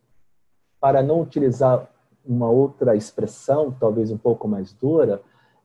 para 0.80 1.04
não 1.04 1.22
utilizar 1.22 1.88
uma 2.26 2.50
outra 2.50 2.96
expressão, 2.96 3.72
talvez 3.72 4.12
um 4.12 4.18
pouco 4.18 4.48
mais 4.48 4.74
dura, 4.74 5.22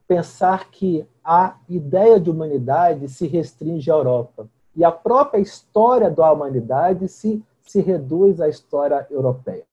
pensar 0.06 0.70
que 0.70 1.06
a 1.24 1.56
ideia 1.68 2.20
de 2.20 2.30
humanidade 2.30 3.08
se 3.08 3.26
restringe 3.26 3.90
à 3.90 3.94
Europa. 3.94 4.48
E 4.74 4.84
a 4.84 4.92
própria 4.92 5.40
história 5.40 6.10
da 6.10 6.30
humanidade 6.32 7.08
se, 7.08 7.42
se 7.62 7.80
reduz 7.80 8.40
à 8.40 8.48
história 8.48 9.06
europeia 9.10 9.64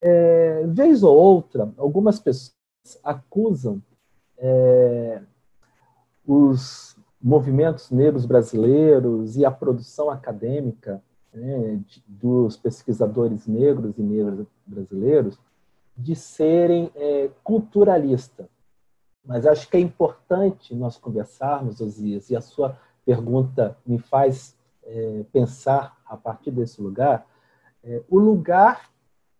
é, 0.00 0.64
vez 0.66 1.02
ou 1.02 1.16
outra, 1.16 1.72
algumas 1.76 2.20
pessoas 2.20 2.54
acusam 3.02 3.82
é, 4.38 5.20
os 6.26 6.96
movimentos 7.20 7.90
negros 7.90 8.26
brasileiros 8.26 9.36
e 9.36 9.44
a 9.44 9.50
produção 9.50 10.10
acadêmica 10.10 11.02
né, 11.34 11.80
dos 12.06 12.56
pesquisadores 12.56 13.46
negros 13.46 13.98
e 13.98 14.02
negras 14.02 14.46
brasileiros 14.64 15.38
de 15.96 16.14
serem 16.14 16.90
é, 16.94 17.30
culturalistas. 17.42 18.46
Mas 19.26 19.44
acho 19.44 19.68
que 19.68 19.76
é 19.76 19.80
importante 19.80 20.74
nós 20.74 20.96
conversarmos, 20.96 21.80
Osias, 21.80 22.30
e 22.30 22.36
a 22.36 22.40
sua 22.40 22.78
pergunta 23.04 23.76
me 23.84 23.98
faz 23.98 24.56
é, 24.84 25.24
pensar 25.32 26.00
a 26.06 26.16
partir 26.16 26.52
desse 26.52 26.80
lugar, 26.80 27.26
é, 27.82 28.02
o 28.08 28.18
lugar 28.18 28.90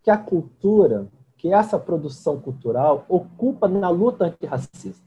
que 0.02 0.11
a 0.11 0.19
cultura, 0.19 1.09
que 1.37 1.52
essa 1.52 1.78
produção 1.78 2.40
cultural 2.40 3.05
ocupa 3.09 3.69
na 3.69 3.88
luta 3.88 4.25
antirracista. 4.25 5.05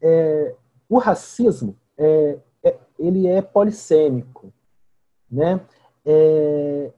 É, 0.00 0.54
o 0.88 0.98
racismo 0.98 1.76
é, 1.96 2.38
é, 2.62 2.78
ele 2.98 3.26
é 3.26 3.40
polissêmico, 3.40 4.52
né? 5.30 5.60
É, 6.04 6.90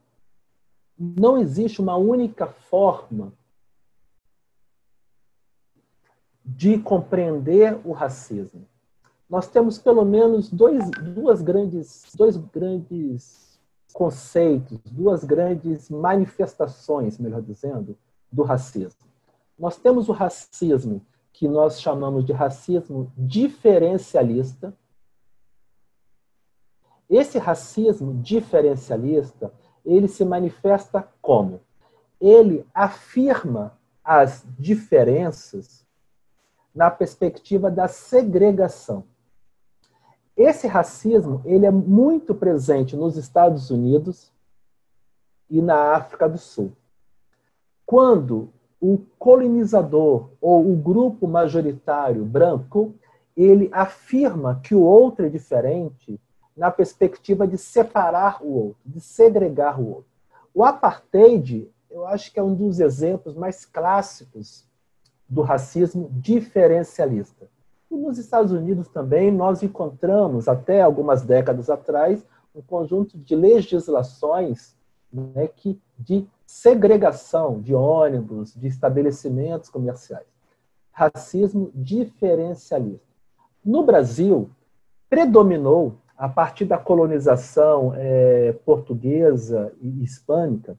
não 0.99 1.37
existe 1.37 1.81
uma 1.81 1.97
única 1.97 2.47
forma 2.47 3.33
de 6.45 6.79
compreender 6.79 7.81
o 7.85 7.93
racismo. 7.93 8.67
Nós 9.29 9.49
temos 9.49 9.79
pelo 9.79 10.05
menos 10.05 10.51
dois, 10.51 10.91
duas 10.91 11.41
grandes, 11.41 12.05
dois 12.15 12.37
grandes 12.37 13.59
conceitos, 13.93 14.79
duas 14.91 15.25
grandes 15.25 15.89
manifestações, 15.89 17.19
melhor 17.19 17.41
dizendo, 17.41 17.97
do 18.31 18.43
racismo. 18.43 19.09
Nós 19.59 19.77
temos 19.77 20.09
o 20.09 20.13
racismo 20.13 21.01
que 21.33 21.49
nós 21.49 21.81
chamamos 21.81 22.25
de 22.25 22.33
racismo 22.33 23.11
diferencialista. 23.17 24.77
Esse 27.09 27.39
racismo 27.39 28.15
diferencialista, 28.23 29.53
ele 29.85 30.09
se 30.09 30.25
manifesta 30.25 31.09
como? 31.23 31.61
Ele 32.21 32.67
afirma 32.75 33.79
as 34.03 34.45
diferenças 34.59 35.84
na 36.75 36.90
perspectiva 36.90 37.71
da 37.71 37.87
segregação. 37.87 39.04
Esse 40.37 40.66
racismo, 40.66 41.40
ele 41.45 41.64
é 41.64 41.71
muito 41.71 42.35
presente 42.35 42.97
nos 42.97 43.16
Estados 43.16 43.71
Unidos 43.71 44.33
e 45.49 45.62
na 45.62 45.95
África 45.95 46.28
do 46.28 46.38
Sul. 46.38 46.73
Quando 47.87 48.52
o 48.81 48.99
colonizador 49.19 50.31
ou 50.40 50.73
o 50.73 50.76
grupo 50.76 51.28
majoritário 51.28 52.25
branco, 52.25 52.93
ele 53.37 53.69
afirma 53.73 54.61
que 54.62 54.75
o 54.75 54.83
outro 54.83 55.26
é 55.26 55.28
diferente 55.28 56.21
na 56.57 56.71
perspectiva 56.71 57.47
de 57.47 57.57
separar 57.57 58.43
o 58.43 58.52
outro, 58.52 58.81
de 58.85 59.00
segregar 59.00 59.81
o 59.81 59.88
outro. 59.88 60.11
O 60.52 60.64
apartheid, 60.64 61.71
eu 61.90 62.07
acho 62.07 62.33
que 62.33 62.38
é 62.38 62.43
um 62.43 62.54
dos 62.54 62.81
exemplos 62.81 63.35
mais 63.35 63.64
clássicos 63.64 64.66
do 65.35 65.43
racismo 65.43 66.09
diferencialista. 66.12 67.49
E 67.91 67.97
nos 67.97 68.19
Estados 68.19 68.53
Unidos 68.53 68.87
também 68.87 69.33
nós 69.33 69.64
encontramos, 69.64 70.47
até 70.47 70.81
algumas 70.81 71.23
décadas 71.23 71.69
atrás, 71.69 72.25
um 72.55 72.62
conjunto 72.62 73.19
de 73.19 73.35
legislações 73.35 74.77
né, 75.12 75.49
que, 75.49 75.81
de 75.99 76.25
segregação 76.47 77.61
de 77.61 77.75
ônibus, 77.75 78.55
de 78.55 78.68
estabelecimentos 78.68 79.68
comerciais. 79.68 80.27
Racismo 80.92 81.73
diferencialista. 81.75 83.09
No 83.64 83.83
Brasil, 83.83 84.49
predominou, 85.11 85.97
a 86.16 86.29
partir 86.29 86.64
da 86.64 86.79
colonização 86.79 87.92
é, 87.97 88.53
portuguesa 88.64 89.73
e 89.81 90.05
hispânica, 90.05 90.79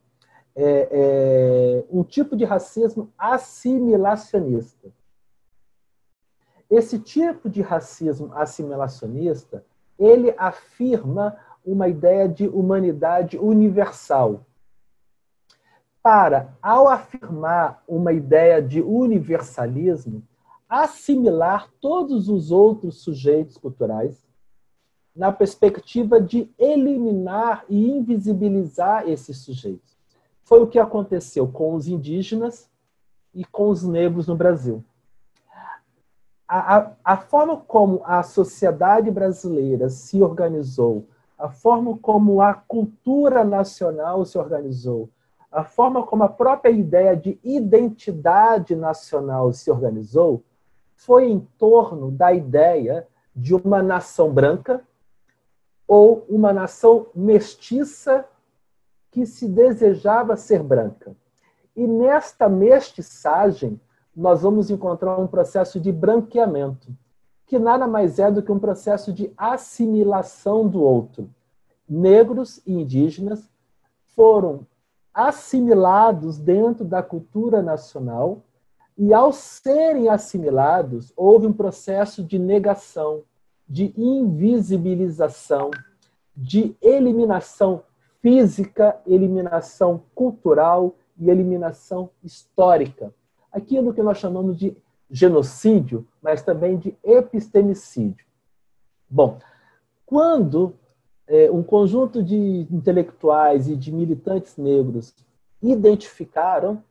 é, 0.55 0.87
é, 0.91 1.85
um 1.89 2.03
tipo 2.03 2.35
de 2.35 2.45
racismo 2.45 3.11
assimilacionista. 3.17 4.89
Esse 6.69 6.97
tipo 6.97 7.49
de 7.49 7.61
racismo 7.61 8.33
assimilacionista, 8.33 9.63
ele 9.99 10.33
afirma 10.37 11.37
uma 11.63 11.87
ideia 11.87 12.27
de 12.27 12.47
humanidade 12.47 13.37
universal, 13.37 14.45
para, 16.01 16.55
ao 16.61 16.87
afirmar 16.87 17.83
uma 17.87 18.13
ideia 18.13 18.61
de 18.61 18.79
universalismo, 18.79 20.21
assimilar 20.69 21.71
todos 21.81 22.29
os 22.29 22.51
outros 22.51 23.01
sujeitos 23.01 23.57
culturais 23.57 24.23
na 25.15 25.31
perspectiva 25.31 26.21
de 26.21 26.47
eliminar 26.59 27.65
e 27.67 27.89
invisibilizar 27.89 29.09
esses 29.09 29.37
sujeitos. 29.37 29.94
Foi 30.45 30.61
o 30.61 30.67
que 30.67 30.77
aconteceu 30.77 31.47
com 31.47 31.73
os 31.73 31.87
indígenas 31.87 32.69
e 33.33 33.43
com 33.43 33.67
os 33.67 33.83
negros 33.83 34.27
no 34.27 34.35
Brasil. 34.35 34.85
A, 36.47 36.77
a, 36.77 36.91
a 37.03 37.17
forma 37.17 37.57
como 37.57 38.01
a 38.05 38.21
sociedade 38.21 39.09
brasileira 39.09 39.89
se 39.89 40.21
organizou, 40.21 41.07
a 41.35 41.49
forma 41.49 41.97
como 41.97 42.41
a 42.41 42.53
cultura 42.53 43.43
nacional 43.43 44.23
se 44.23 44.37
organizou, 44.37 45.09
a 45.51 45.63
forma 45.63 46.05
como 46.05 46.23
a 46.23 46.29
própria 46.29 46.69
ideia 46.69 47.17
de 47.17 47.39
identidade 47.43 48.75
nacional 48.75 49.51
se 49.51 49.71
organizou 49.71 50.43
foi 50.95 51.27
em 51.27 51.39
torno 51.57 52.11
da 52.11 52.31
ideia 52.31 53.07
de 53.35 53.55
uma 53.55 53.81
nação 53.81 54.31
branca 54.31 54.83
ou 55.87 56.23
uma 56.29 56.53
nação 56.53 57.07
mestiça 57.15 58.25
que 59.15 59.25
se 59.25 59.47
desejava 59.47 60.35
ser 60.35 60.61
branca. 60.61 61.15
E 61.73 61.87
nesta 61.87 62.49
mestiçagem, 62.49 63.79
nós 64.13 64.41
vamos 64.41 64.69
encontrar 64.69 65.17
um 65.17 65.25
processo 65.25 65.79
de 65.79 65.89
branqueamento, 65.89 66.89
que 67.47 67.57
nada 67.57 67.87
mais 67.87 68.19
é 68.19 68.29
do 68.29 68.43
que 68.43 68.51
um 68.51 68.59
processo 68.59 69.13
de 69.13 69.31
assimilação 69.37 70.67
do 70.67 70.81
outro. 70.81 71.29
Negros 71.87 72.61
e 72.67 72.73
indígenas 72.73 73.49
foram 74.17 74.67
assimilados 75.13 76.37
dentro 76.37 76.83
da 76.83 77.01
cultura 77.01 77.61
nacional, 77.61 78.41
e 78.97 79.13
ao 79.13 79.31
serem 79.31 80.09
assimilados, 80.09 81.13
houve 81.15 81.47
um 81.47 81.53
processo 81.53 82.21
de 82.21 82.37
negação, 82.37 83.23
de 83.65 83.93
invisibilização, 83.95 85.71
de 86.35 86.75
eliminação 86.81 87.81
física, 88.25 88.99
eliminação 89.05 90.01
cultural 90.15 90.95
e 91.15 91.29
eliminação 91.29 92.09
histórica. 92.23 93.13
Aquilo 93.51 93.93
que 93.93 94.01
nós 94.01 94.17
chamamos 94.17 94.57
de 94.57 94.75
genocídio, 95.11 96.07
mas 96.23 96.41
também 96.41 96.75
de 96.75 96.97
epistemicídio. 97.03 98.25
Bom, 99.07 99.37
quando 100.07 100.73
é, 101.27 101.51
um 101.51 101.61
conjunto 101.61 102.23
de 102.23 102.65
intelectuais 102.71 103.69
e 103.69 103.75
de 103.75 103.91
militantes 103.91 104.57
negros 104.57 105.13
identificaram 105.61 106.81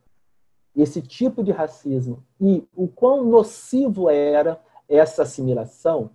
esse 0.77 1.03
tipo 1.03 1.42
de 1.42 1.51
racismo 1.51 2.23
e 2.40 2.64
o 2.77 2.87
quão 2.87 3.25
nocivo 3.25 4.09
era 4.09 4.61
essa 4.88 5.23
assimilação, 5.25 6.11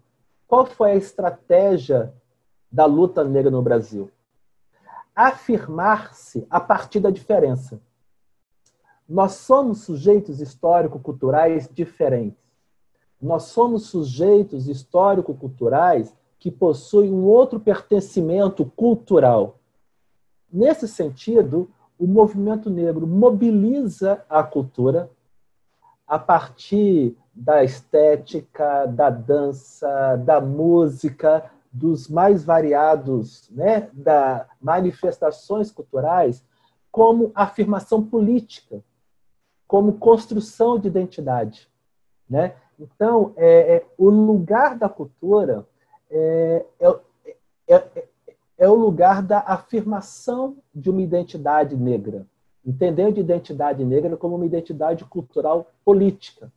qual 0.47 0.65
foi 0.65 0.91
a 0.91 0.95
estratégia 0.95 2.13
da 2.71 2.85
luta 2.85 3.21
negra 3.21 3.51
no 3.51 3.61
Brasil? 3.61 4.09
Afirmar-se 5.21 6.47
a 6.49 6.61
partir 6.61 7.01
da 7.01 7.09
diferença. 7.09 7.81
Nós 9.05 9.33
somos 9.33 9.81
sujeitos 9.81 10.39
histórico-culturais 10.39 11.69
diferentes. 11.69 12.41
Nós 13.21 13.43
somos 13.43 13.87
sujeitos 13.87 14.69
histórico-culturais 14.69 16.15
que 16.39 16.49
possui 16.49 17.09
um 17.09 17.25
outro 17.25 17.59
pertencimento 17.59 18.63
cultural. 18.77 19.59
Nesse 20.49 20.87
sentido, 20.87 21.69
o 21.99 22.07
movimento 22.07 22.69
negro 22.69 23.05
mobiliza 23.05 24.23
a 24.29 24.41
cultura 24.41 25.11
a 26.07 26.17
partir 26.17 27.17
da 27.35 27.61
estética, 27.61 28.85
da 28.85 29.09
dança, 29.09 30.15
da 30.15 30.39
música, 30.39 31.51
dos 31.71 32.07
mais 32.07 32.43
variados, 32.43 33.49
né, 33.51 33.89
da 33.93 34.47
manifestações 34.59 35.71
culturais, 35.71 36.43
como 36.91 37.31
afirmação 37.35 38.03
política, 38.03 38.83
como 39.67 39.99
construção 39.99 40.79
de 40.79 40.87
identidade, 40.87 41.69
né? 42.27 42.55
Então, 42.79 43.33
é, 43.35 43.75
é 43.75 43.85
o 43.97 44.09
lugar 44.09 44.77
da 44.77 44.89
cultura 44.89 45.67
é, 46.09 46.65
é, 46.79 46.87
é, 47.67 48.03
é, 48.57 48.69
o 48.69 48.73
lugar 48.73 49.21
da 49.21 49.39
afirmação 49.39 50.57
de 50.73 50.89
uma 50.89 51.01
identidade 51.01 51.75
negra. 51.77 52.25
entendendo 52.65 53.17
a 53.17 53.21
identidade 53.21 53.85
negra 53.85 54.17
como 54.17 54.35
uma 54.35 54.45
identidade 54.45 55.05
cultural 55.05 55.71
política, 55.85 56.51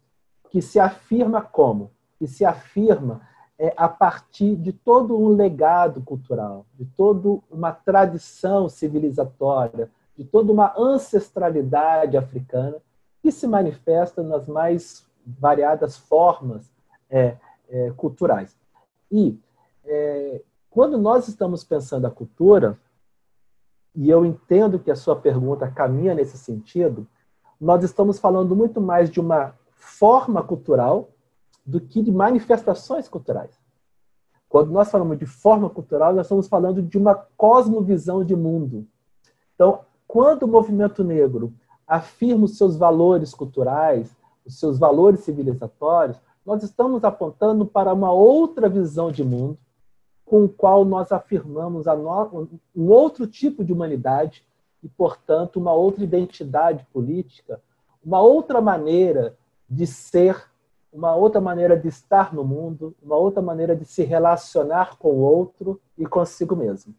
que 0.50 0.60
se 0.60 0.80
afirma 0.80 1.40
como? 1.40 1.90
Que 2.18 2.26
se 2.26 2.44
afirma 2.44 3.26
é, 3.58 3.72
a 3.76 3.88
partir 3.88 4.56
de 4.56 4.72
todo 4.72 5.18
um 5.18 5.28
legado 5.28 6.00
cultural, 6.02 6.66
de 6.74 6.84
toda 6.84 7.40
uma 7.50 7.72
tradição 7.72 8.68
civilizatória, 8.68 9.90
de 10.16 10.24
toda 10.24 10.52
uma 10.52 10.74
ancestralidade 10.76 12.16
africana 12.16 12.76
que 13.22 13.30
se 13.30 13.46
manifesta 13.46 14.22
nas 14.22 14.46
mais 14.46 15.06
variadas 15.24 15.96
formas 15.96 16.72
é, 17.08 17.36
é, 17.68 17.90
culturais. 17.92 18.56
E 19.10 19.38
é, 19.84 20.42
quando 20.68 20.98
nós 20.98 21.28
estamos 21.28 21.62
pensando 21.62 22.06
a 22.06 22.10
cultura, 22.10 22.78
e 23.94 24.08
eu 24.08 24.24
entendo 24.24 24.78
que 24.78 24.90
a 24.90 24.96
sua 24.96 25.14
pergunta 25.14 25.70
caminha 25.70 26.14
nesse 26.14 26.38
sentido, 26.38 27.06
nós 27.60 27.84
estamos 27.84 28.18
falando 28.18 28.56
muito 28.56 28.80
mais 28.80 29.10
de 29.10 29.20
uma 29.20 29.54
forma 29.76 30.42
cultural 30.42 31.11
do 31.64 31.80
que 31.80 32.02
de 32.02 32.10
manifestações 32.10 33.08
culturais. 33.08 33.58
Quando 34.48 34.70
nós 34.70 34.90
falamos 34.90 35.18
de 35.18 35.26
forma 35.26 35.70
cultural, 35.70 36.12
nós 36.12 36.26
estamos 36.26 36.46
falando 36.46 36.82
de 36.82 36.98
uma 36.98 37.14
cosmovisão 37.36 38.24
de 38.24 38.36
mundo. 38.36 38.86
Então, 39.54 39.80
quando 40.06 40.42
o 40.42 40.48
movimento 40.48 41.02
negro 41.02 41.54
afirma 41.86 42.44
os 42.44 42.58
seus 42.58 42.76
valores 42.76 43.34
culturais, 43.34 44.14
os 44.44 44.58
seus 44.58 44.78
valores 44.78 45.20
civilizatórios, 45.20 46.20
nós 46.44 46.62
estamos 46.62 47.04
apontando 47.04 47.64
para 47.64 47.92
uma 47.92 48.12
outra 48.12 48.68
visão 48.68 49.10
de 49.10 49.22
mundo, 49.24 49.56
com 50.24 50.44
o 50.44 50.48
qual 50.48 50.84
nós 50.84 51.12
afirmamos 51.12 51.86
no... 51.86 52.48
um 52.74 52.88
outro 52.90 53.26
tipo 53.26 53.64
de 53.64 53.72
humanidade 53.72 54.44
e, 54.82 54.88
portanto, 54.88 55.60
uma 55.60 55.72
outra 55.72 56.02
identidade 56.02 56.86
política, 56.92 57.60
uma 58.04 58.20
outra 58.20 58.60
maneira 58.60 59.36
de 59.68 59.86
ser, 59.86 60.50
uma 60.92 61.14
outra 61.14 61.40
maneira 61.40 61.76
de 61.76 61.88
estar 61.88 62.34
no 62.34 62.44
mundo, 62.44 62.94
uma 63.02 63.16
outra 63.16 63.40
maneira 63.40 63.74
de 63.74 63.84
se 63.84 64.02
relacionar 64.02 64.96
com 64.98 65.08
o 65.08 65.20
outro 65.20 65.80
e 65.96 66.04
consigo 66.04 66.54
mesmo. 66.54 66.94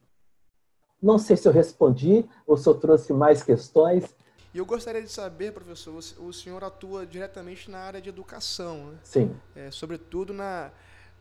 Não 1.01 1.19
sei 1.19 1.37
se 1.37 1.47
eu 1.47 1.51
respondi 1.51 2.25
ou 2.47 2.57
se 2.57 2.67
eu 2.67 2.73
trouxe 2.73 3.13
mais 3.13 3.43
questões, 3.43 4.15
e 4.53 4.59
eu 4.59 4.67
gostaria 4.67 5.01
de 5.01 5.11
saber, 5.11 5.51
professor, 5.51 5.97
o 6.19 6.31
senhor 6.31 6.63
atua 6.63 7.07
diretamente 7.07 7.71
na 7.71 7.79
área 7.79 7.99
de 7.99 8.07
educação, 8.07 8.91
né? 8.91 8.99
Sim. 9.03 9.35
É, 9.55 9.71
sobretudo 9.71 10.31
na, 10.31 10.69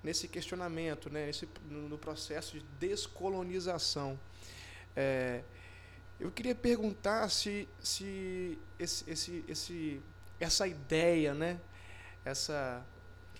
nesse 0.04 0.28
questionamento, 0.28 1.08
né? 1.08 1.26
Nesse, 1.26 1.48
no 1.70 1.96
processo 1.96 2.58
de 2.58 2.64
descolonização. 2.78 4.20
É, 4.94 5.40
eu 6.20 6.30
queria 6.30 6.54
perguntar 6.54 7.30
se, 7.30 7.66
se 7.80 8.58
esse, 8.78 9.11
esse, 9.11 9.44
esse, 9.48 10.02
essa 10.38 10.66
ideia, 10.66 11.32
né? 11.32 11.58
Essa, 12.24 12.85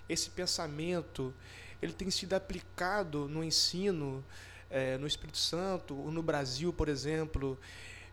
esse 0.07 0.29
pensamento, 0.29 1.33
ele 1.81 1.93
tem 1.93 2.09
sido 2.09 2.33
aplicado 2.33 3.27
no 3.27 3.43
ensino 3.43 4.23
é, 4.69 4.97
no 4.97 5.05
Espírito 5.05 5.37
Santo, 5.37 5.95
ou 5.95 6.11
no 6.11 6.23
Brasil, 6.23 6.73
por 6.73 6.89
exemplo, 6.89 7.57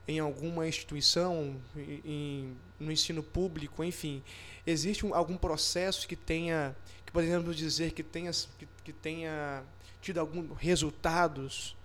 em 0.06 0.18
alguma 0.18 0.68
instituição, 0.68 1.56
em, 1.74 2.54
no 2.78 2.92
ensino 2.92 3.22
público, 3.22 3.82
enfim, 3.82 4.22
existe 4.66 5.06
um, 5.06 5.14
algum 5.14 5.38
processo 5.38 6.06
que 6.06 6.14
tenha, 6.16 6.76
que 7.06 7.12
podemos 7.12 7.56
dizer 7.56 7.92
que 7.92 8.02
tenha, 8.02 8.30
que, 8.58 8.68
que 8.84 8.92
tenha 8.92 9.64
tido 10.02 10.20
alguns 10.20 10.50
resultados? 10.58 11.76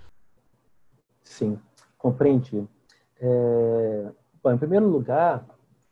Sim, 1.23 1.57
compreendi. 1.97 2.67
É, 3.17 4.11
bom, 4.43 4.51
em 4.51 4.57
primeiro 4.57 4.89
lugar, 4.89 5.45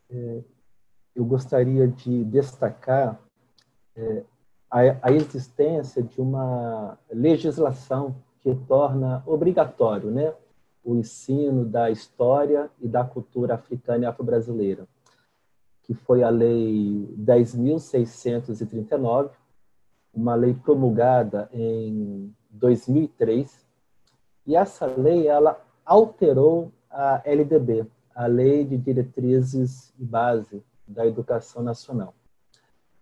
é, 0.09 0.41
eu 1.15 1.25
gostaria 1.25 1.87
de 1.87 2.23
destacar 2.23 3.19
é, 3.95 4.23
a, 4.69 4.79
a 5.01 5.11
existência 5.11 6.01
de 6.01 6.19
uma 6.19 6.97
legislação 7.11 8.15
que 8.41 8.55
torna 8.67 9.21
obrigatório, 9.25 10.09
né, 10.09 10.33
o 10.83 10.95
ensino 10.95 11.63
da 11.63 11.91
história 11.91 12.69
e 12.81 12.87
da 12.87 13.05
cultura 13.05 13.53
africana 13.55 14.03
e 14.03 14.07
afro-brasileira, 14.07 14.85
que 15.83 15.93
foi 15.93 16.23
a 16.23 16.29
Lei 16.29 17.07
10.639, 17.17 19.29
uma 20.13 20.35
lei 20.35 20.53
promulgada 20.53 21.49
em 21.53 22.35
2003, 22.49 23.65
e 24.45 24.55
essa 24.55 24.85
lei 24.85 25.27
ela 25.27 25.59
alterou 25.85 26.71
a 26.89 27.21
LDB, 27.25 27.85
a 28.13 28.27
Lei 28.27 28.65
de 28.65 28.77
Diretrizes 28.77 29.93
e 29.97 30.03
Base 30.03 30.61
da 30.87 31.05
Educação 31.05 31.63
Nacional. 31.63 32.13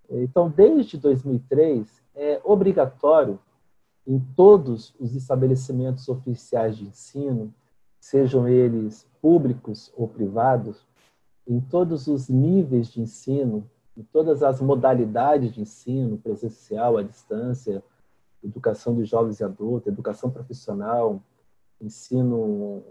Então, 0.09 0.49
desde 0.49 0.97
2003, 0.97 2.01
é 2.15 2.41
obrigatório 2.43 3.39
em 4.05 4.19
todos 4.35 4.93
os 4.99 5.15
estabelecimentos 5.15 6.09
oficiais 6.09 6.75
de 6.75 6.85
ensino 6.85 7.53
sejam 8.01 8.47
eles 8.47 9.07
públicos 9.21 9.93
ou 9.95 10.07
privados, 10.07 10.85
em 11.47 11.61
todos 11.61 12.07
os 12.07 12.27
níveis 12.27 12.87
de 12.91 12.99
ensino, 12.99 13.69
em 13.95 14.01
todas 14.01 14.41
as 14.41 14.59
modalidades 14.59 15.53
de 15.53 15.61
ensino, 15.61 16.17
presencial, 16.17 16.97
à 16.97 17.03
distância, 17.03 17.83
educação 18.43 18.95
de 18.95 19.05
jovens 19.05 19.39
e 19.39 19.43
adultos, 19.43 19.87
educação 19.87 20.31
profissional, 20.31 21.21
ensino 21.79 22.83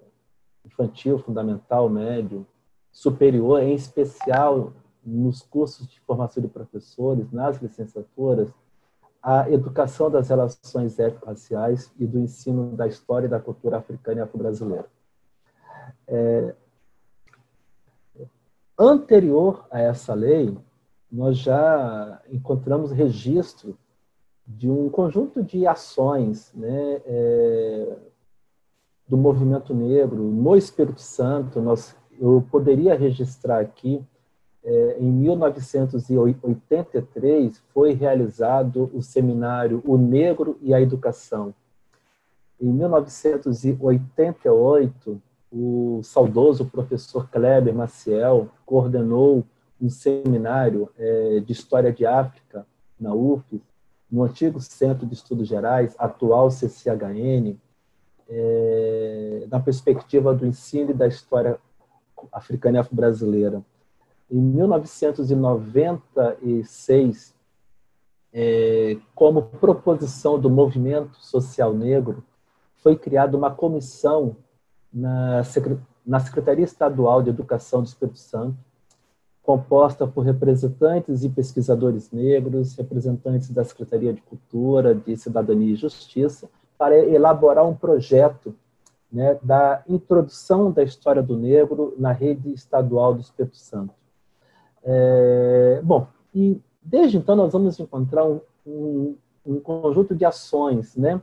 infantil, 0.64 1.18
fundamental, 1.18 1.88
médio, 1.88 2.46
superior, 2.92 3.62
em 3.62 3.74
especial 3.74 4.72
nos 5.04 5.42
cursos 5.42 5.88
de 5.88 6.00
formação 6.00 6.42
de 6.42 6.48
professores, 6.48 7.30
nas 7.32 7.60
licenciaturas, 7.60 8.52
a 9.22 9.50
educação 9.50 10.10
das 10.10 10.28
relações 10.28 10.98
étnico-raciais 10.98 11.92
e 11.98 12.06
do 12.06 12.18
ensino 12.18 12.74
da 12.76 12.86
história 12.86 13.26
e 13.26 13.30
da 13.30 13.38
cultura 13.38 13.78
africana 13.78 14.20
e 14.20 14.22
afro-brasileira. 14.22 14.86
É, 16.06 16.54
anterior 18.78 19.66
a 19.70 19.78
essa 19.78 20.14
lei, 20.14 20.56
nós 21.10 21.36
já 21.36 22.22
encontramos 22.30 22.92
registro 22.92 23.76
de 24.46 24.70
um 24.70 24.88
conjunto 24.88 25.42
de 25.42 25.66
ações 25.66 26.52
né, 26.54 27.02
é, 27.04 27.96
do 29.06 29.16
movimento 29.16 29.74
negro 29.74 30.22
no 30.22 30.56
Espírito 30.56 31.00
Santo. 31.00 31.60
Nós, 31.60 31.94
eu 32.20 32.46
poderia 32.50 32.94
registrar 32.94 33.60
aqui, 33.60 34.02
é, 34.62 34.98
em 35.00 35.10
1983, 35.10 37.62
foi 37.72 37.94
realizado 37.94 38.90
o 38.92 39.00
seminário 39.00 39.82
O 39.86 39.96
Negro 39.96 40.58
e 40.60 40.74
a 40.74 40.80
Educação. 40.80 41.54
Em 42.60 42.68
1988, 42.68 45.22
o 45.50 46.02
saudoso 46.04 46.66
professor 46.66 47.26
Kleber 47.30 47.74
Maciel 47.74 48.50
coordenou 48.66 49.42
um 49.80 49.88
seminário 49.88 50.90
é, 50.98 51.40
de 51.40 51.52
História 51.52 51.90
de 51.90 52.04
África 52.04 52.66
na 53.00 53.14
UF, 53.14 53.62
no 54.12 54.24
antigo 54.24 54.60
Centro 54.60 55.06
de 55.06 55.14
Estudos 55.14 55.48
Gerais, 55.48 55.96
atual 55.98 56.50
CCHN, 56.50 57.56
é, 58.28 59.46
na 59.50 59.58
perspectiva 59.58 60.34
do 60.34 60.46
ensino 60.46 60.90
e 60.90 60.94
da 60.94 61.06
história 61.06 61.58
africana 62.32 62.78
e 62.78 62.80
afro-brasileira. 62.80 63.62
Em 64.30 64.40
1996, 64.40 67.34
é, 68.32 68.96
como 69.14 69.42
proposição 69.42 70.38
do 70.38 70.48
movimento 70.48 71.16
social 71.16 71.74
negro, 71.74 72.24
foi 72.76 72.96
criada 72.96 73.36
uma 73.36 73.50
comissão 73.50 74.36
na, 74.92 75.42
na 76.06 76.20
Secretaria 76.20 76.64
Estadual 76.64 77.22
de 77.22 77.30
Educação 77.30 77.82
do 77.82 77.86
Espírito 77.86 78.18
Santo, 78.18 78.56
composta 79.42 80.06
por 80.06 80.24
representantes 80.24 81.24
e 81.24 81.28
pesquisadores 81.28 82.12
negros, 82.12 82.76
representantes 82.76 83.50
da 83.50 83.64
Secretaria 83.64 84.12
de 84.12 84.22
Cultura, 84.22 84.94
de 84.94 85.16
Cidadania 85.16 85.72
e 85.72 85.76
Justiça, 85.76 86.48
para 86.78 86.96
elaborar 86.98 87.66
um 87.66 87.74
projeto 87.74 88.54
né, 89.12 89.38
da 89.42 89.82
introdução 89.88 90.70
da 90.70 90.82
história 90.82 91.22
do 91.22 91.36
negro 91.36 91.94
na 91.98 92.12
rede 92.12 92.52
estadual 92.52 93.14
do 93.14 93.20
Espírito 93.20 93.56
Santo. 93.56 93.94
É, 94.82 95.80
bom, 95.82 96.06
e 96.34 96.60
desde 96.82 97.16
então 97.16 97.36
nós 97.36 97.52
vamos 97.52 97.78
encontrar 97.78 98.24
um, 98.24 98.40
um, 98.66 99.16
um 99.44 99.60
conjunto 99.60 100.14
de 100.14 100.24
ações, 100.24 100.96
né? 100.96 101.20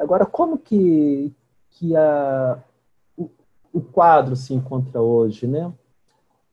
Agora, 0.00 0.26
como 0.26 0.58
que, 0.58 1.32
que 1.70 1.94
a, 1.96 2.58
o 3.76 3.80
quadro 3.80 4.34
se 4.34 4.54
encontra 4.54 5.02
hoje, 5.02 5.46
né? 5.46 5.70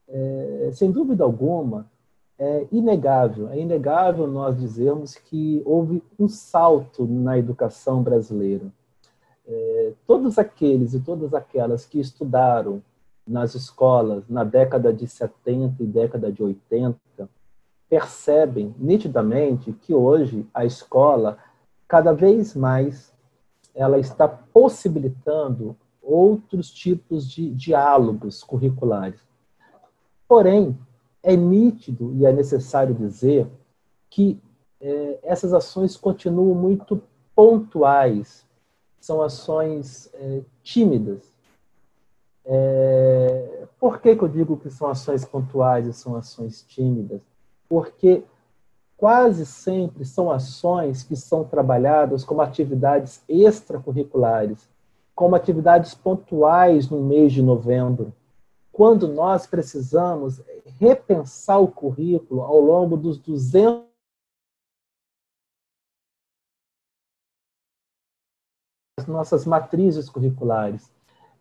É, 0.09 0.69
sem 0.73 0.91
dúvida 0.91 1.23
alguma, 1.23 1.89
é 2.37 2.67
inegável, 2.69 3.49
é 3.49 3.57
inegável 3.57 4.27
nós 4.27 4.57
dizermos 4.57 5.15
que 5.15 5.61
houve 5.65 6.03
um 6.19 6.27
salto 6.27 7.05
na 7.07 7.37
educação 7.37 8.03
brasileira. 8.03 8.65
É, 9.45 9.93
todos 10.07 10.37
aqueles 10.39 10.93
e 10.93 10.99
todas 10.99 11.33
aquelas 11.33 11.85
que 11.85 11.99
estudaram 11.99 12.81
nas 13.27 13.55
escolas 13.55 14.27
na 14.29 14.43
década 14.43 14.93
de 14.93 15.07
70 15.07 15.81
e 15.83 15.85
década 15.85 16.31
de 16.31 16.43
80 16.43 16.99
percebem 17.89 18.73
nitidamente 18.77 19.71
que 19.71 19.93
hoje 19.93 20.47
a 20.53 20.65
escola 20.65 21.37
cada 21.87 22.11
vez 22.11 22.55
mais 22.55 23.13
ela 23.75 23.99
está 23.99 24.27
possibilitando 24.27 25.75
outros 26.01 26.71
tipos 26.71 27.29
de 27.29 27.49
diálogos 27.49 28.43
curriculares. 28.43 29.19
Porém, 30.27 30.77
é 31.21 31.35
nítido 31.35 32.13
e 32.15 32.25
é 32.25 32.33
necessário 32.33 32.93
dizer 32.93 33.47
que 34.09 34.39
é, 34.81 35.19
essas 35.23 35.53
ações 35.53 35.95
continuam 35.95 36.53
muito 36.53 37.01
pontuais, 37.35 38.42
são 39.03 39.21
ações 39.21 40.09
é, 40.13 40.39
tímidas. 40.63 41.29
É, 42.45 43.67
por 43.77 43.99
que, 43.99 44.15
que 44.15 44.23
eu 44.23 44.29
digo 44.29 44.55
que 44.55 44.69
são 44.69 44.87
ações 44.87 45.25
pontuais 45.25 45.85
e 45.85 45.91
são 45.91 46.15
ações 46.15 46.61
tímidas? 46.61 47.19
Porque 47.67 48.23
quase 48.95 49.45
sempre 49.45 50.05
são 50.05 50.31
ações 50.31 51.03
que 51.03 51.17
são 51.17 51.43
trabalhadas 51.43 52.23
como 52.23 52.39
atividades 52.39 53.21
extracurriculares, 53.27 54.69
como 55.13 55.35
atividades 55.35 55.93
pontuais 55.93 56.89
no 56.89 57.03
mês 57.03 57.33
de 57.33 57.41
novembro, 57.41 58.13
quando 58.71 59.05
nós 59.09 59.45
precisamos 59.45 60.41
repensar 60.79 61.59
o 61.59 61.67
currículo 61.67 62.41
ao 62.41 62.61
longo 62.61 62.95
dos 62.95 63.17
200 63.17 63.92
nossas 69.07 69.45
matrizes 69.45 70.09
curriculares. 70.09 70.91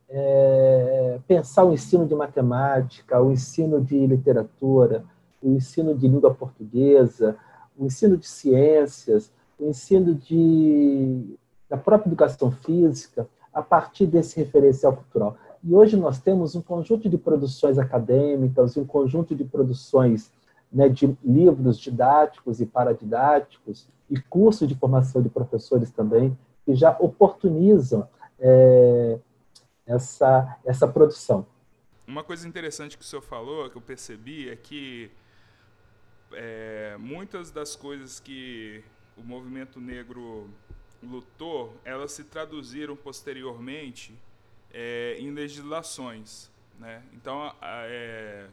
É, 0.09 1.18
pensar 1.27 1.64
o 1.64 1.72
ensino 1.72 2.07
de 2.07 2.14
matemática, 2.14 3.20
o 3.20 3.33
ensino 3.33 3.81
de 3.81 4.07
literatura, 4.07 5.05
o 5.42 5.51
ensino 5.51 5.94
de 5.94 6.07
língua 6.07 6.35
portuguesa, 6.35 7.37
o 7.77 7.87
ensino 7.87 8.16
de 8.16 8.27
ciências, 8.27 9.33
o 9.59 9.66
ensino 9.68 10.14
de, 10.14 11.37
da 11.68 11.77
própria 11.77 12.09
educação 12.09 12.51
física, 12.51 13.27
a 13.53 13.62
partir 13.62 14.07
desse 14.07 14.38
referencial 14.38 14.94
cultural. 14.94 15.37
E 15.62 15.75
hoje 15.75 15.96
nós 15.96 16.18
temos 16.18 16.55
um 16.55 16.62
conjunto 16.62 17.09
de 17.09 17.16
produções 17.16 17.79
acadêmicas, 17.79 18.77
um 18.77 18.85
conjunto 18.85 19.35
de 19.35 19.44
produções 19.44 20.31
né, 20.72 20.88
de 20.88 21.16
livros 21.25 21.79
didáticos 21.79 22.61
e 22.61 22.66
paradidáticos, 22.66 23.87
e 24.11 24.20
cursos 24.20 24.68
de 24.68 24.75
formação 24.75 25.22
de 25.22 25.29
professores 25.29 25.90
também, 25.90 26.37
que 26.64 26.75
já 26.75 26.96
oportunizam 26.98 28.09
é, 28.38 29.18
essa, 29.87 30.59
essa 30.64 30.87
produção. 30.87 31.46
Uma 32.07 32.25
coisa 32.25 32.46
interessante 32.46 32.96
que 32.96 33.05
o 33.05 33.07
senhor 33.07 33.22
falou, 33.22 33.70
que 33.70 33.77
eu 33.77 33.83
percebi, 33.83 34.48
é 34.48 34.57
que 34.57 35.11
é, 36.33 36.96
muitas 36.98 37.51
das 37.51 37.77
coisas 37.77 38.18
que 38.20 38.83
o 39.16 39.22
movimento 39.22 39.81
negro 39.81 40.48
lutou, 41.03 41.75
elas 41.85 42.12
se 42.12 42.25
traduziram 42.25 42.96
posteriormente 42.96 44.14
é, 44.72 45.16
em 45.18 45.31
legislações. 45.31 46.51
Né? 46.79 47.03
Então, 47.12 47.55
a, 47.61 47.85
é, 47.87 48.46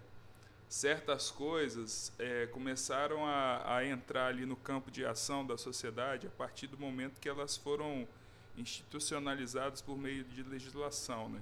certas 0.70 1.32
coisas 1.32 2.14
é, 2.20 2.46
começaram 2.46 3.26
a, 3.26 3.78
a, 3.78 3.86
entrar 3.86 4.28
ali 4.28 4.46
no 4.46 4.56
campo 4.56 4.92
de 4.92 5.04
ação 5.04 5.44
da 5.44 5.58
sociedade 5.58 6.28
a 6.28 6.30
partir 6.30 6.68
do 6.68 6.78
momento 6.78 7.20
que 7.20 7.28
elas 7.28 7.58
foram 7.58 8.08
institucionalizadas 8.56 9.82
por 9.82 9.98
meio 9.98 10.24
de 10.24 10.44
legislação. 10.44 11.28
Né? 11.28 11.42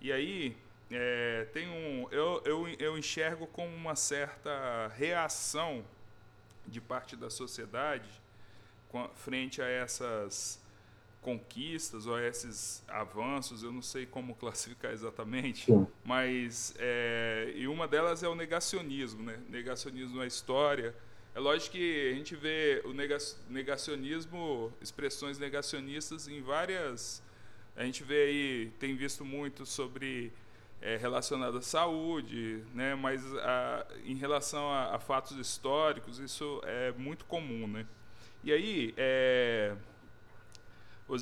E 0.00 0.10
aí, 0.10 0.56
é, 0.90 1.46
tem 1.52 1.68
um, 1.68 2.08
eu, 2.10 2.42
eu, 2.44 2.68
eu 2.80 2.98
enxergo 2.98 3.46
como 3.46 3.72
uma 3.74 3.94
certa 3.94 4.88
reação 4.96 5.84
de 6.66 6.80
parte 6.80 7.14
da 7.16 7.30
sociedade 7.30 8.08
frente 9.14 9.62
a 9.62 9.68
essas 9.68 10.60
conquistas 11.26 12.06
ou 12.06 12.14
a 12.14 12.24
esses 12.24 12.84
avanços, 12.86 13.64
eu 13.64 13.72
não 13.72 13.82
sei 13.82 14.06
como 14.06 14.32
classificar 14.38 14.92
exatamente, 14.92 15.66
Sim. 15.66 15.84
mas 16.04 16.72
é, 16.78 17.52
e 17.56 17.66
uma 17.66 17.88
delas 17.88 18.22
é 18.22 18.28
o 18.28 18.36
negacionismo, 18.36 19.24
né? 19.24 19.36
Negacionismo 19.48 20.18
na 20.18 20.26
história. 20.26 20.94
É 21.34 21.40
lógico 21.40 21.72
que 21.72 22.10
a 22.12 22.14
gente 22.14 22.36
vê 22.36 22.80
o 22.84 22.92
negacionismo, 23.50 24.72
expressões 24.80 25.36
negacionistas 25.36 26.28
em 26.28 26.40
várias. 26.40 27.20
A 27.74 27.84
gente 27.84 28.04
vê 28.04 28.22
aí, 28.22 28.72
tem 28.78 28.94
visto 28.94 29.24
muito 29.24 29.66
sobre 29.66 30.32
é, 30.80 30.96
relacionado 30.96 31.58
à 31.58 31.60
saúde, 31.60 32.62
né? 32.72 32.94
mas 32.94 33.22
a, 33.36 33.86
em 34.04 34.14
relação 34.14 34.70
a, 34.70 34.94
a, 34.94 34.98
fatos 34.98 35.36
históricos, 35.36 36.18
isso 36.18 36.62
é 36.64 36.92
muito 36.92 37.26
comum. 37.26 37.66
Né? 37.66 37.86
E 38.42 38.50
aí, 38.50 38.94
é, 38.96 39.76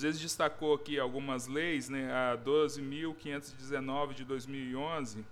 vezes 0.03 0.21
destacou 0.21 0.75
aqui 0.75 0.99
algumas 0.99 1.47
leis, 1.47 1.89
né? 1.89 2.11
a 2.13 2.39
12.519 2.39 4.15
de 4.15 4.25
2011, 4.25 5.25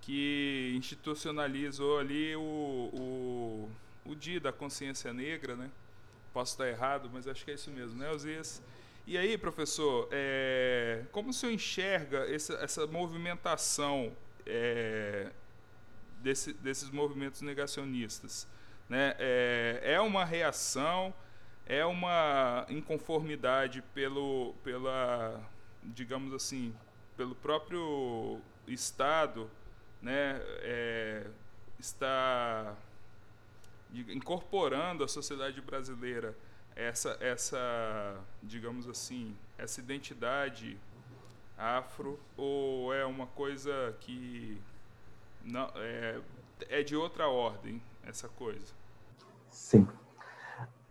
que 0.00 0.72
institucionalizou 0.76 1.98
ali 1.98 2.34
o, 2.36 2.40
o, 2.42 3.70
o 4.04 4.14
Dia 4.14 4.40
da 4.40 4.52
Consciência 4.52 5.12
Negra, 5.12 5.56
né? 5.56 5.70
Posso 6.32 6.52
estar 6.52 6.68
errado, 6.68 7.10
mas 7.12 7.26
acho 7.26 7.44
que 7.44 7.50
é 7.50 7.54
isso 7.54 7.70
mesmo, 7.70 7.98
né, 7.98 8.10
Osias? 8.10 8.62
E 9.06 9.18
aí, 9.18 9.36
professor, 9.36 10.08
é, 10.12 11.02
como 11.10 11.30
o 11.30 11.32
senhor 11.32 11.52
enxerga 11.52 12.32
essa, 12.32 12.54
essa 12.54 12.86
movimentação 12.86 14.12
é, 14.46 15.30
desse, 16.22 16.52
desses 16.52 16.90
movimentos 16.90 17.40
negacionistas? 17.40 18.46
Né? 18.88 19.16
É, 19.18 19.80
é 19.82 20.00
uma 20.00 20.24
reação, 20.24 21.12
é 21.66 21.84
uma 21.84 22.66
inconformidade 22.68 23.82
pelo, 23.94 24.54
pela, 24.64 25.40
digamos 25.82 26.32
assim, 26.34 26.74
pelo 27.16 27.34
próprio 27.34 28.40
Estado, 28.66 29.50
né? 30.02 30.40
É, 30.62 31.26
está 31.78 32.76
incorporando 33.92 35.02
a 35.02 35.08
sociedade 35.08 35.60
brasileira 35.60 36.36
essa, 36.76 37.16
essa, 37.20 38.20
digamos 38.42 38.88
assim, 38.88 39.36
essa 39.58 39.80
identidade 39.80 40.78
afro 41.58 42.18
ou 42.36 42.94
é 42.94 43.04
uma 43.04 43.26
coisa 43.26 43.94
que 44.00 44.60
não 45.44 45.70
é, 45.76 46.20
é 46.68 46.82
de 46.82 46.96
outra 46.96 47.28
ordem 47.28 47.82
essa 48.04 48.28
coisa? 48.28 48.72
Sim. 49.50 49.86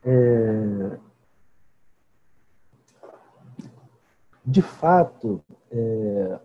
É... 0.04 0.98
De 4.46 4.62
fato, 4.62 5.44
é... 5.72 6.40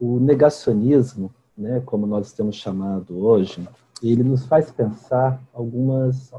o 0.00 0.18
negacionismo, 0.18 1.34
né, 1.56 1.82
como 1.84 2.06
nós 2.06 2.32
temos 2.32 2.56
chamado 2.56 3.24
hoje, 3.24 3.68
ele 4.02 4.22
nos 4.22 4.46
faz 4.46 4.70
pensar 4.70 5.42
algumas 5.52 6.32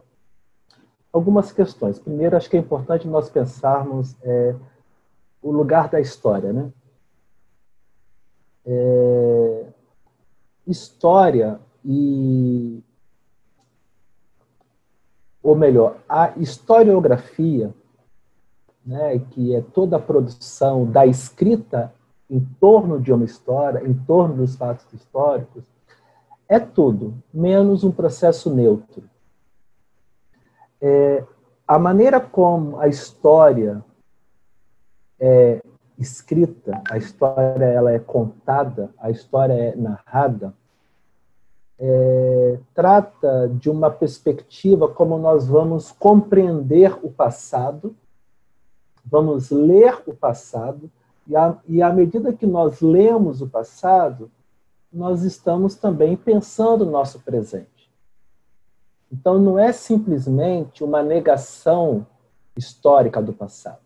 algumas 1.12 1.52
questões. 1.52 1.98
Primeiro, 1.98 2.38
acho 2.38 2.50
que 2.50 2.58
é 2.58 2.60
importante 2.60 3.08
nós 3.08 3.30
pensarmos 3.30 4.16
é, 4.22 4.56
o 5.42 5.52
lugar 5.52 5.90
da 5.90 6.00
história, 6.00 6.54
né? 6.54 6.72
É, 8.66 9.66
história 10.68 11.60
e 11.84 12.84
ou 15.48 15.56
melhor, 15.56 15.96
a 16.10 16.34
historiografia, 16.36 17.74
né, 18.86 19.18
que 19.32 19.56
é 19.56 19.62
toda 19.62 19.96
a 19.96 20.00
produção 20.00 20.86
da 20.86 21.06
escrita 21.06 21.94
em 22.30 22.42
torno 22.60 23.00
de 23.00 23.14
uma 23.14 23.24
história, 23.24 23.88
em 23.88 23.94
torno 23.94 24.36
dos 24.36 24.58
fatos 24.58 24.92
históricos, 24.92 25.64
é 26.50 26.60
tudo 26.60 27.14
menos 27.34 27.86
um 27.86 27.92
processo 27.92 28.54
neutro. 28.54 29.10
É, 30.82 31.24
a 31.66 31.80
maneira 31.80 32.20
como 32.20 32.78
a 32.82 32.90
história 32.90 33.82
é 35.18 35.62
escrita, 35.98 36.82
a 36.92 36.98
história 36.98 37.64
ela 37.64 37.94
é 37.94 38.00
contada, 38.00 38.90
a 39.00 39.10
história 39.10 39.54
é 39.54 39.76
narrada, 39.78 40.54
é, 41.80 42.60
trata 42.74 43.50
de 43.50 43.70
uma 43.70 43.90
perspectiva 43.90 44.88
como 44.88 45.18
nós 45.18 45.48
vamos 45.48 45.92
compreender 45.92 46.98
o 47.04 47.12
passado, 47.12 47.96
vamos 49.06 49.52
ler 49.52 50.02
o 50.06 50.14
passado, 50.14 50.90
e, 51.28 51.36
a, 51.36 51.58
e 51.68 51.82
à 51.82 51.92
medida 51.92 52.34
que 52.34 52.46
nós 52.46 52.82
lemos 52.82 53.42
o 53.42 53.48
passado, 53.48 54.32
nós 54.92 55.24
estamos 55.24 55.76
também 55.76 56.16
pensando 56.16 56.86
o 56.86 56.90
nosso 56.90 57.20
presente. 57.20 57.92
Então, 59.12 59.40
não 59.40 59.60
é 59.60 59.72
simplesmente 59.72 60.84
uma 60.84 61.04
negação 61.04 62.06
histórica 62.56 63.22
do 63.22 63.34
passado. 63.34 63.80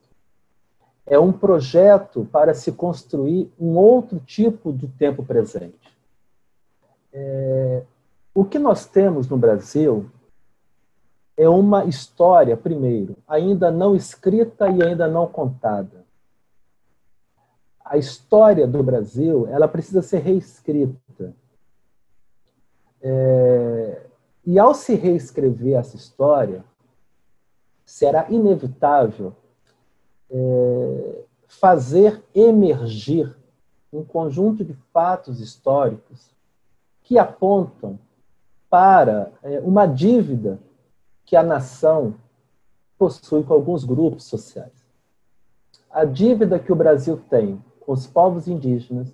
é 1.06 1.19
um 1.19 1.32
projeto 1.32 2.25
para 2.32 2.54
se 2.54 2.71
construir 2.71 3.51
um 3.60 3.75
outro 3.75 4.19
tipo 4.19 4.71
do 4.71 4.88
tempo 4.88 5.23
presente. 5.25 5.91
É, 7.13 7.84
o 8.34 8.45
que 8.45 8.58
nós 8.58 8.86
temos 8.86 9.28
no 9.28 9.38
Brasil 9.38 10.10
é 11.36 11.50
uma 11.50 11.86
história, 11.86 12.56
primeiro, 12.56 13.17
ainda 13.28 13.71
não 13.71 13.95
escrita 13.95 14.69
e 14.69 14.84
ainda 14.84 15.08
não 15.08 15.28
contada. 15.28 16.06
A 17.84 17.97
história 17.97 18.67
do 18.67 18.82
Brasil 18.82 19.47
ela 19.47 19.67
precisa 19.67 20.02
ser 20.02 20.19
reescrita. 20.19 21.36
É, 23.02 24.06
e 24.45 24.58
ao 24.58 24.74
se 24.74 24.95
reescrever 24.95 25.78
essa 25.78 25.95
história, 25.95 26.63
será 27.84 28.30
inevitável 28.30 29.36
é, 30.30 31.24
fazer 31.47 32.24
emergir 32.34 33.36
um 33.91 34.04
conjunto 34.04 34.63
de 34.63 34.74
fatos 34.93 35.41
históricos 35.41 36.32
que 37.12 37.19
apontam 37.19 38.00
para 38.69 39.34
é, 39.43 39.60
uma 39.60 39.86
dívida 39.86 40.58
que 41.26 41.36
a 41.36 41.43
nação 41.43 42.15
possui 42.97 43.43
com 43.43 43.54
alguns 43.54 43.84
grupos 43.84 44.24
sociais. 44.24 44.71
A 45.89 46.06
dívida 46.06 46.58
que 46.58 46.71
o 46.71 46.76
Brasil 46.76 47.21
tem 47.30 47.62
com 47.82 47.91
os 47.91 48.08
povos 48.08 48.47
indígenas 48.47 49.13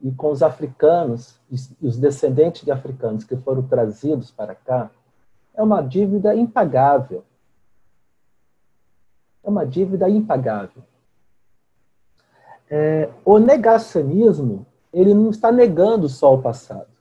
e 0.00 0.12
com 0.12 0.30
os 0.30 0.40
africanos 0.40 1.34
e 1.50 1.88
os 1.88 1.98
descendentes 1.98 2.62
de 2.62 2.70
africanos 2.70 3.24
que 3.24 3.34
foram 3.34 3.64
trazidos 3.64 4.30
para 4.30 4.54
cá 4.54 4.88
é 5.52 5.60
uma 5.60 5.82
dívida 5.82 6.32
impagável 6.32 7.24
é 9.42 9.50
uma 9.50 9.66
dívida 9.66 10.08
impagável. 10.08 10.84
É, 12.70 13.10
o 13.24 13.38
negacionismo, 13.40 14.64
ele 14.92 15.12
não 15.12 15.30
está 15.30 15.50
negando 15.50 16.08
só 16.08 16.32
o 16.32 16.40
passado. 16.40 16.95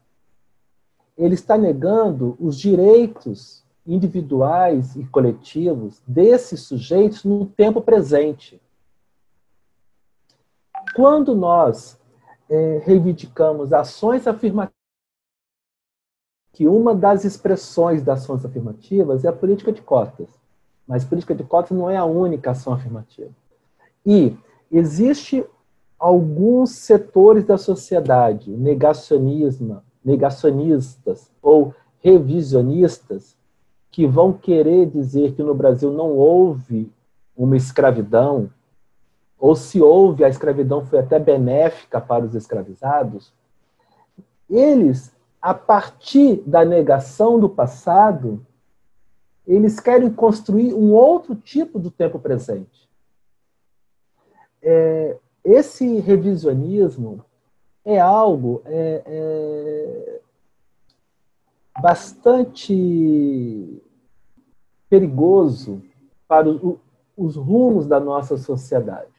Ele 1.17 1.35
está 1.35 1.57
negando 1.57 2.35
os 2.39 2.57
direitos 2.57 3.63
individuais 3.85 4.95
e 4.95 5.05
coletivos 5.05 6.01
desses 6.07 6.61
sujeitos 6.61 7.23
no 7.23 7.45
tempo 7.45 7.81
presente. 7.81 8.61
Quando 10.95 11.35
nós 11.35 11.99
é, 12.49 12.81
reivindicamos 12.83 13.71
ações 13.71 14.27
afirmativas, 14.27 14.75
que 16.53 16.67
uma 16.67 16.95
das 16.95 17.25
expressões 17.25 18.01
das 18.01 18.23
ações 18.23 18.45
afirmativas 18.45 19.25
é 19.25 19.27
a 19.27 19.33
política 19.33 19.73
de 19.73 19.81
cotas. 19.81 20.29
Mas 20.87 21.03
política 21.03 21.35
de 21.35 21.43
cotas 21.43 21.77
não 21.77 21.89
é 21.89 21.97
a 21.97 22.05
única 22.05 22.51
ação 22.51 22.71
afirmativa. 22.71 23.29
E 24.05 24.37
existe 24.71 25.45
alguns 25.99 26.71
setores 26.71 27.43
da 27.43 27.57
sociedade, 27.57 28.51
negacionismo, 28.51 29.83
negacionistas 30.05 31.31
ou 31.41 31.73
revisionistas, 31.99 33.35
que 33.89 34.05
vão 34.05 34.31
querer 34.31 34.85
dizer 34.87 35.33
que 35.33 35.41
no 35.41 35.55
Brasil 35.55 35.91
não 35.91 36.11
houve 36.11 36.91
uma 37.35 37.57
escravidão, 37.57 38.49
ou 39.39 39.55
se 39.55 39.81
houve, 39.81 40.23
a 40.23 40.29
escravidão 40.29 40.85
foi 40.85 40.99
até 40.99 41.17
benéfica 41.17 41.99
para 41.99 42.25
os 42.25 42.35
escravizados, 42.35 43.33
eles, 44.49 45.11
a 45.41 45.53
partir 45.53 46.43
da 46.45 46.63
negação 46.63 47.39
do 47.39 47.49
passado, 47.49 48.45
eles 49.47 49.79
querem 49.79 50.11
construir 50.11 50.73
um 50.73 50.91
outro 50.93 51.35
tipo 51.35 51.79
do 51.79 51.89
tempo 51.89 52.19
presente. 52.19 52.89
É, 54.61 55.17
esse 55.43 55.99
revisionismo 55.99 57.23
é 57.85 57.99
algo 57.99 58.63
é, 58.65 59.03
é 59.05 60.21
bastante 61.79 63.81
perigoso 64.89 65.81
para 66.27 66.49
o, 66.49 66.79
os 67.15 67.35
rumos 67.35 67.87
da 67.87 67.99
nossa 67.99 68.37
sociedade. 68.37 69.13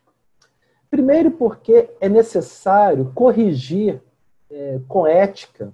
Primeiro, 0.90 1.30
porque 1.30 1.90
é 2.00 2.08
necessário 2.08 3.12
corrigir 3.14 4.02
é, 4.50 4.80
com 4.88 5.06
ética 5.06 5.72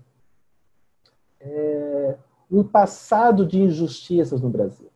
é, 1.40 2.16
um 2.50 2.62
passado 2.62 3.46
de 3.46 3.60
injustiças 3.60 4.40
no 4.40 4.48
Brasil. 4.48 4.90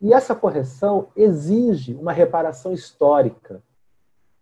E 0.00 0.12
essa 0.12 0.34
correção 0.34 1.08
exige 1.14 1.94
uma 1.94 2.12
reparação 2.12 2.72
histórica. 2.72 3.62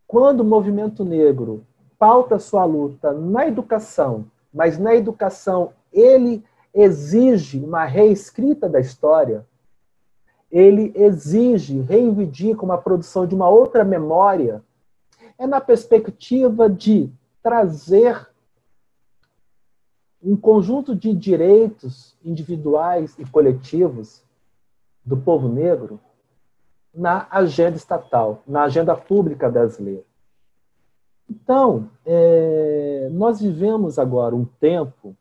Quando 0.07 0.41
o 0.41 0.45
movimento 0.45 1.05
negro 1.05 1.67
pauta 2.01 2.39
sua 2.39 2.65
luta 2.65 3.13
na 3.13 3.47
educação, 3.47 4.25
mas 4.53 4.79
na 4.79 4.95
educação 4.95 5.75
ele 5.93 6.43
exige 6.73 7.63
uma 7.63 7.85
reescrita 7.85 8.71
da 8.71 8.81
história, 8.81 9.47
ele 10.51 10.93
exige, 10.97 11.79
reivindica 11.81 12.65
uma 12.65 12.79
produção 12.79 13.27
de 13.27 13.35
uma 13.35 13.51
outra 13.51 13.85
memória, 13.85 14.65
é 15.39 15.47
na 15.47 15.61
perspectiva 15.61 16.71
de 16.71 17.13
trazer 17.43 18.31
um 20.23 20.37
conjunto 20.37 20.97
de 20.97 21.13
direitos 21.15 22.17
individuais 22.25 23.15
e 23.19 23.27
coletivos 23.27 24.23
do 25.05 25.19
povo 25.19 25.49
negro 25.51 26.01
na 26.95 27.27
agenda 27.31 27.77
estatal, 27.77 28.43
na 28.47 28.63
agenda 28.63 28.97
pública 28.97 29.51
brasileira. 29.51 30.10
Então, 31.31 31.89
é, 32.05 33.09
nós 33.13 33.41
vivemos 33.41 34.01
agora 34.01 34.35
um 34.35 34.45
tempo 34.45 35.17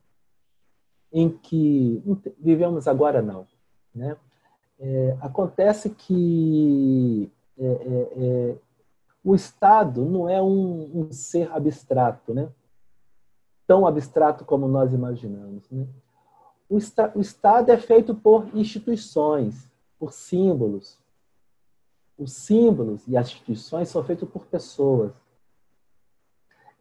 em 1.14 1.30
que. 1.30 2.02
Vivemos 2.40 2.88
agora, 2.88 3.22
não. 3.22 3.46
Né? 3.94 4.18
É, 4.80 5.18
acontece 5.22 5.92
que 5.92 7.32
é, 7.58 7.66
é, 7.66 8.10
é 8.18 8.56
o 9.24 9.36
Estado 9.36 10.06
não 10.06 10.30
é 10.30 10.42
um, 10.42 10.90
um 10.96 11.12
ser 11.12 11.52
abstrato, 11.52 12.34
né? 12.34 12.50
tão 13.68 13.86
abstrato 13.86 14.44
como 14.46 14.68
nós 14.68 14.94
imaginamos. 14.94 15.70
Né? 15.70 15.86
O, 16.68 16.78
o 17.16 17.22
Estado 17.22 17.70
é 17.70 17.78
feito 17.78 18.16
por 18.16 18.48
instituições, 18.56 19.70
por 20.00 20.14
símbolos. 20.14 20.98
Os 22.18 22.32
símbolos 22.32 23.08
e 23.08 23.16
as 23.16 23.28
instituições 23.28 23.90
são 23.90 24.04
feitos 24.04 24.28
por 24.28 24.46
pessoas. 24.46 25.12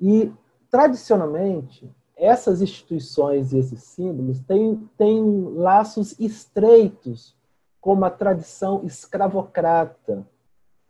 E, 0.00 0.32
tradicionalmente, 0.70 1.90
essas 2.16 2.60
instituições 2.60 3.52
e 3.52 3.58
esses 3.58 3.82
símbolos 3.82 4.40
têm, 4.40 4.88
têm 4.96 5.22
laços 5.54 6.18
estreitos 6.18 7.36
com 7.80 7.92
uma 7.92 8.10
tradição 8.10 8.84
escravocrata, 8.84 10.26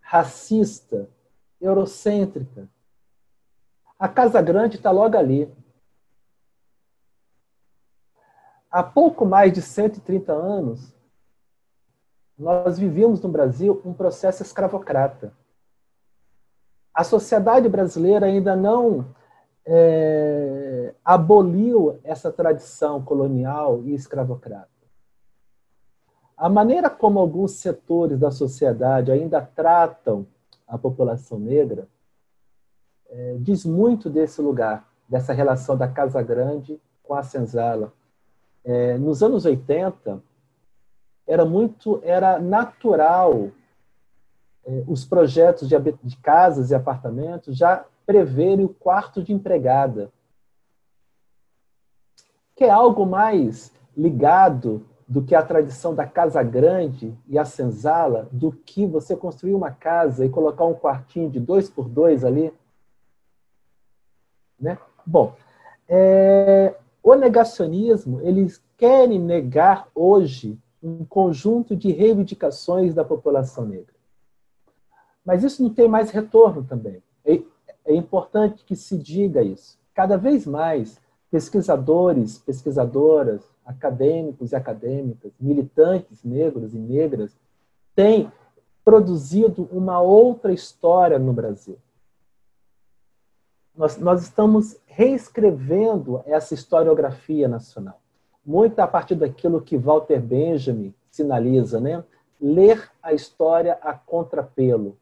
racista, 0.01 1.09
eurocêntrica. 1.61 2.69
A 3.99 4.09
Casa 4.09 4.41
Grande 4.41 4.77
está 4.77 4.91
logo 4.91 5.17
ali. 5.17 5.53
há 8.71 8.83
pouco 8.83 9.25
mais 9.25 9.53
de 9.53 9.63
130 9.63 10.33
anos, 10.33 10.95
nós 12.39 12.79
vivíamos 12.79 13.21
no 13.21 13.29
Brasil 13.29 13.81
um 13.85 13.93
processo 13.93 14.43
escravocrata. 14.43 15.33
A 16.99 17.05
sociedade 17.05 17.69
brasileira 17.69 18.27
ainda 18.27 18.57
não 18.57 19.07
é, 19.65 20.93
aboliu 21.05 22.01
essa 22.03 22.33
tradição 22.33 23.01
colonial 23.01 23.85
e 23.85 23.95
escravocrata. 23.95 24.69
A 26.37 26.49
maneira 26.49 26.91
como 26.91 27.21
alguns 27.21 27.53
setores 27.53 28.19
da 28.19 28.33
sociedade 28.33 29.13
ainda 29.13 29.41
tratam 29.41 30.27
a 30.67 30.77
população 30.77 31.39
negra 31.39 31.87
é, 33.09 33.37
diz 33.39 33.65
muito 33.65 34.11
desse 34.11 34.43
lugar, 34.43 34.85
dessa 35.09 35.33
relação 35.33 35.77
da 35.77 35.87
Casa 35.87 36.21
Grande 36.21 36.81
com 37.05 37.15
a 37.15 37.23
senzala, 37.23 37.93
é, 38.65 38.99
nos 38.99 39.23
anos 39.23 39.45
80, 39.45 40.21
era 41.29 41.45
muito, 41.45 42.01
era 42.03 42.41
natural 42.41 43.53
os 44.87 45.05
projetos 45.05 45.69
de, 45.69 45.77
de 46.03 46.17
casas 46.19 46.71
e 46.71 46.75
apartamentos 46.75 47.57
já 47.57 47.85
preverem 48.07 48.65
o 48.65 48.69
quarto 48.69 49.23
de 49.23 49.33
empregada, 49.33 50.11
que 52.55 52.65
é 52.65 52.71
algo 52.71 53.07
mais 53.07 53.73
ligado 53.97 54.85
do 55.07 55.23
que 55.23 55.35
a 55.35 55.43
tradição 55.43 55.95
da 55.95 56.07
casa 56.07 56.43
grande 56.43 57.17
e 57.27 57.39
a 57.39 57.45
senzala, 57.45 58.29
do 58.31 58.53
que 58.53 58.87
você 58.87 59.17
construir 59.17 59.55
uma 59.55 59.71
casa 59.71 60.25
e 60.25 60.29
colocar 60.29 60.65
um 60.65 60.75
quartinho 60.75 61.31
de 61.31 61.41
dois 61.41 61.71
por 61.71 61.89
dois 61.89 62.25
ali. 62.25 62.53
Né? 64.61 64.79
Bom, 65.07 65.35
é, 65.89 66.75
o 67.03 67.15
negacionismo, 67.15 68.21
eles 68.21 68.63
querem 68.77 69.19
negar 69.19 69.89
hoje 69.95 70.59
um 70.83 71.05
conjunto 71.05 71.75
de 71.75 71.91
reivindicações 71.91 72.95
da 72.95 73.05
população 73.05 73.65
negra. 73.65 73.98
Mas 75.29 75.45
isso 75.45 75.63
não 75.63 75.69
tem 75.69 75.87
mais 75.87 76.11
retorno 76.11 76.65
também. 76.65 77.03
É, 77.23 77.43
é 77.85 77.95
importante 77.95 78.65
que 78.65 78.75
se 78.75 78.97
diga 78.97 79.43
isso. 79.43 79.79
Cada 79.93 80.17
vez 80.17 80.47
mais, 80.47 80.99
pesquisadores, 81.31 82.39
pesquisadoras, 82.39 83.47
acadêmicos 83.63 84.53
e 84.53 84.57
acadêmicas, 84.57 85.31
militantes 85.39 86.25
negros 86.25 86.73
e 86.73 86.79
negras, 86.79 87.37
têm 87.95 88.33
produzido 88.83 89.69
uma 89.71 90.01
outra 90.01 90.51
história 90.51 91.19
no 91.19 91.35
Brasil. 91.35 91.77
Nós, 93.77 93.99
nós 93.99 94.23
estamos 94.23 94.81
reescrevendo 94.87 96.23
essa 96.25 96.55
historiografia 96.55 97.47
nacional, 97.47 98.01
muito 98.47 98.79
a 98.81 98.87
partir 98.87 99.15
daquilo 99.15 99.61
que 99.61 99.77
Walter 99.77 100.23
Benjamin 100.23 100.95
sinaliza, 101.11 101.79
né? 101.79 102.03
Ler 102.41 102.91
a 103.03 103.13
história 103.13 103.79
a 103.83 103.93
contrapelo. 103.93 104.97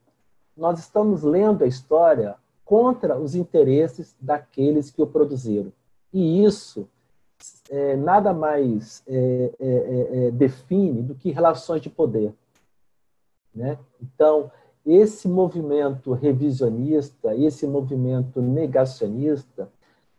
Nós 0.57 0.79
estamos 0.79 1.23
lendo 1.23 1.65
a 1.65 1.67
história 1.67 2.37
contra 2.65 3.19
os 3.19 3.35
interesses 3.35 4.15
daqueles 4.21 4.91
que 4.91 5.03
o 5.03 5.07
produziram. 5.07 5.73
E 6.13 6.43
isso 6.43 6.89
é, 7.71 7.97
nada 7.97 8.33
mais 8.33 9.03
é, 9.07 9.53
é, 9.61 9.69
é, 9.69 10.27
é 10.27 10.31
define 10.31 11.03
do 11.03 11.15
que 11.15 11.31
relações 11.31 11.83
de 11.83 11.91
poder. 11.91 12.33
Né? 13.55 13.79
Então, 14.01 14.51
esse 14.85 15.29
movimento 15.29 16.13
revisionista, 16.13 17.35
esse 17.35 17.67
movimento 17.67 18.41
negacionista, 18.41 19.69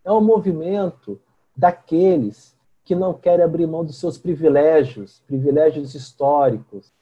é 0.04 0.12
um 0.12 0.22
movimento 0.22 1.20
daqueles 1.56 2.56
que 2.84 2.96
não 2.96 3.14
querem 3.14 3.44
abrir 3.44 3.68
mão 3.68 3.84
dos 3.84 3.98
seus 3.98 4.18
privilégios, 4.18 5.22
privilégios 5.28 5.94
históricos, 5.94 6.94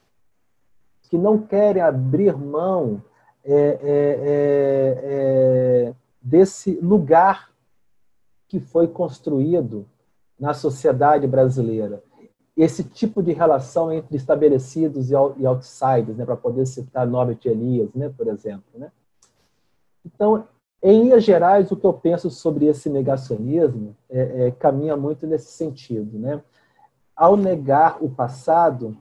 que 1.02 1.16
não 1.16 1.38
querem 1.38 1.82
abrir 1.82 2.36
mão 2.36 3.02
é, 3.46 3.54
é, 3.54 3.80
é, 3.82 5.00
é 5.04 5.94
desse 6.20 6.72
lugar 6.82 7.50
que 8.48 8.58
foi 8.60 8.88
construído 8.88 9.86
na 10.38 10.52
sociedade 10.52 11.26
brasileira 11.26 12.02
esse 12.56 12.82
tipo 12.82 13.22
de 13.22 13.32
relação 13.32 13.92
entre 13.92 14.16
estabelecidos 14.16 15.10
e 15.10 15.14
outsiders, 15.14 16.16
né, 16.16 16.24
para 16.24 16.36
poder 16.36 16.64
citar 16.64 17.06
Norbert 17.06 17.40
Elias, 17.44 17.92
né, 17.94 18.08
por 18.16 18.26
exemplo. 18.28 18.64
Né? 18.74 18.90
Então, 20.04 20.48
em 20.82 21.02
linhas 21.02 21.22
gerais, 21.22 21.70
o 21.70 21.76
que 21.76 21.84
eu 21.84 21.92
penso 21.92 22.30
sobre 22.30 22.64
esse 22.66 22.88
negacionismo 22.88 23.94
é, 24.08 24.46
é, 24.46 24.50
caminha 24.52 24.96
muito 24.96 25.26
nesse 25.26 25.52
sentido. 25.52 26.18
Né? 26.18 26.42
Ao 27.14 27.36
negar 27.36 28.02
o 28.02 28.08
passado, 28.08 28.96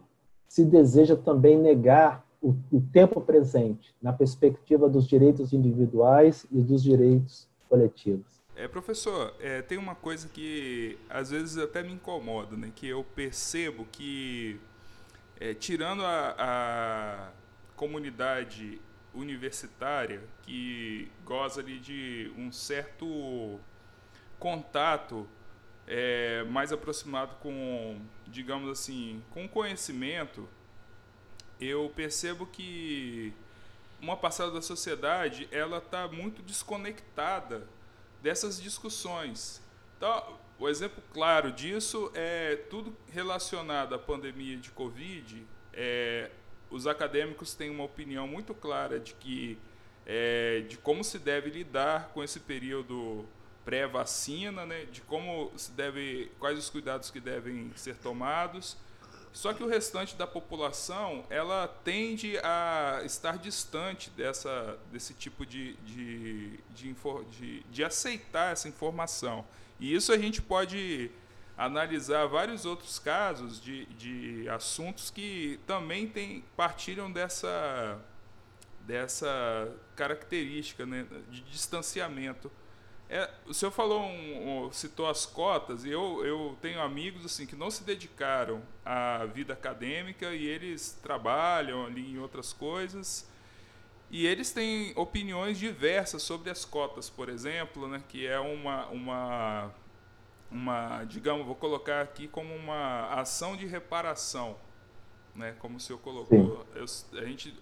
se 0.49 0.65
deseja 0.65 1.15
também 1.15 1.57
negar 1.57 2.24
o, 2.45 2.55
o 2.71 2.81
tempo 2.93 3.19
presente, 3.21 3.95
na 3.99 4.13
perspectiva 4.13 4.87
dos 4.87 5.07
direitos 5.07 5.51
individuais 5.51 6.45
e 6.51 6.61
dos 6.61 6.83
direitos 6.83 7.47
coletivos. 7.67 8.39
É, 8.55 8.67
professor, 8.67 9.33
é, 9.39 9.63
tem 9.63 9.79
uma 9.79 9.95
coisa 9.95 10.29
que 10.29 10.97
às 11.09 11.31
vezes 11.31 11.57
até 11.57 11.81
me 11.81 11.91
incomoda, 11.91 12.55
né? 12.55 12.71
Que 12.73 12.87
eu 12.87 13.03
percebo 13.03 13.85
que, 13.91 14.59
é, 15.39 15.55
tirando 15.55 16.05
a, 16.05 16.35
a, 16.37 17.29
comunidade 17.75 18.79
universitária, 19.13 20.21
que 20.43 21.11
goza 21.25 21.61
ali 21.61 21.79
de 21.79 22.31
um 22.37 22.51
certo 22.51 23.59
contato 24.39 25.27
é, 25.87 26.43
mais 26.43 26.71
aproximado 26.71 27.35
com, 27.37 27.99
digamos 28.27 28.69
assim, 28.69 29.21
com 29.31 29.47
conhecimento, 29.47 30.47
eu 31.59 31.91
percebo 31.95 32.45
que 32.45 33.33
uma 34.01 34.17
parcela 34.17 34.51
da 34.51 34.61
sociedade 34.61 35.47
ela 35.51 35.77
está 35.77 36.07
muito 36.07 36.41
desconectada 36.41 37.67
dessas 38.21 38.61
discussões. 38.61 39.61
Então, 39.97 40.37
o 40.59 40.67
exemplo 40.67 41.03
claro 41.13 41.51
disso 41.51 42.11
é 42.13 42.55
tudo 42.69 42.95
relacionado 43.11 43.95
à 43.95 43.99
pandemia 43.99 44.57
de 44.57 44.69
Covid. 44.71 45.45
É, 45.73 46.31
os 46.69 46.87
acadêmicos 46.87 47.53
têm 47.53 47.69
uma 47.69 47.83
opinião 47.83 48.27
muito 48.27 48.53
clara 48.53 48.99
de 48.99 49.13
que 49.13 49.57
é, 50.05 50.63
de 50.67 50.77
como 50.77 51.03
se 51.03 51.17
deve 51.17 51.49
lidar 51.49 52.09
com 52.09 52.23
esse 52.23 52.39
período 52.39 53.25
pré-vacina, 53.63 54.63
né, 54.63 54.85
de 54.85 55.01
como 55.01 55.51
se 55.57 55.71
deve, 55.71 56.31
quais 56.39 56.59
os 56.59 56.69
cuidados 56.69 57.09
que 57.09 57.19
devem 57.19 57.71
ser 57.75 57.95
tomados 57.95 58.77
só 59.35 59.51
que 59.53 59.61
o 59.61 59.67
restante 59.67 60.15
da 60.15 60.25
população 60.25 61.25
ela 61.29 61.67
tende 61.83 62.37
a 62.37 63.01
estar 63.03 63.37
distante 63.37 64.09
dessa, 64.11 64.79
desse 64.93 65.13
tipo 65.13 65.45
de, 65.45 65.73
de, 65.83 66.57
de, 66.69 66.95
de, 67.31 67.59
de 67.63 67.83
aceitar 67.83 68.53
essa 68.53 68.69
informação. 68.69 69.45
E 69.77 69.93
isso 69.93 70.13
a 70.13 70.17
gente 70.17 70.41
pode 70.41 71.11
analisar 71.57 72.25
vários 72.27 72.65
outros 72.65 72.97
casos 72.97 73.59
de, 73.59 73.85
de 73.87 74.47
assuntos 74.47 75.11
que 75.11 75.59
também 75.67 76.07
tem, 76.07 76.45
partilham 76.55 77.11
dessa, 77.11 77.99
dessa 78.87 79.69
característica 79.97 80.85
né, 80.85 81.05
de 81.29 81.41
distanciamento 81.41 82.49
é, 83.09 83.29
o 83.45 83.53
senhor 83.53 83.71
falou, 83.71 84.01
um, 84.01 84.65
um, 84.65 84.71
citou 84.71 85.07
as 85.07 85.25
cotas, 85.25 85.85
e 85.85 85.91
eu, 85.91 86.25
eu 86.25 86.57
tenho 86.61 86.81
amigos 86.81 87.23
assim 87.25 87.45
que 87.45 87.55
não 87.55 87.69
se 87.69 87.83
dedicaram 87.83 88.63
à 88.83 89.25
vida 89.25 89.53
acadêmica 89.53 90.33
e 90.33 90.45
eles 90.45 90.97
trabalham 91.03 91.85
ali 91.85 92.13
em 92.13 92.17
outras 92.17 92.51
coisas. 92.51 93.29
E 94.09 94.25
eles 94.25 94.51
têm 94.51 94.93
opiniões 94.95 95.57
diversas 95.57 96.23
sobre 96.23 96.49
as 96.49 96.63
cotas, 96.63 97.09
por 97.09 97.29
exemplo, 97.29 97.87
né, 97.87 98.01
que 98.07 98.25
é 98.25 98.39
uma, 98.39 98.87
uma, 98.87 99.71
uma, 100.49 101.03
digamos, 101.05 101.45
vou 101.45 101.55
colocar 101.55 102.01
aqui 102.01 102.27
como 102.27 102.55
uma 102.55 103.07
ação 103.13 103.55
de 103.55 103.65
reparação, 103.65 104.57
né, 105.33 105.55
como 105.59 105.77
o 105.77 105.79
senhor 105.79 105.99
colocou. 105.99 106.65
Eu, 106.73 106.85
a 107.19 107.25
gente, 107.25 107.53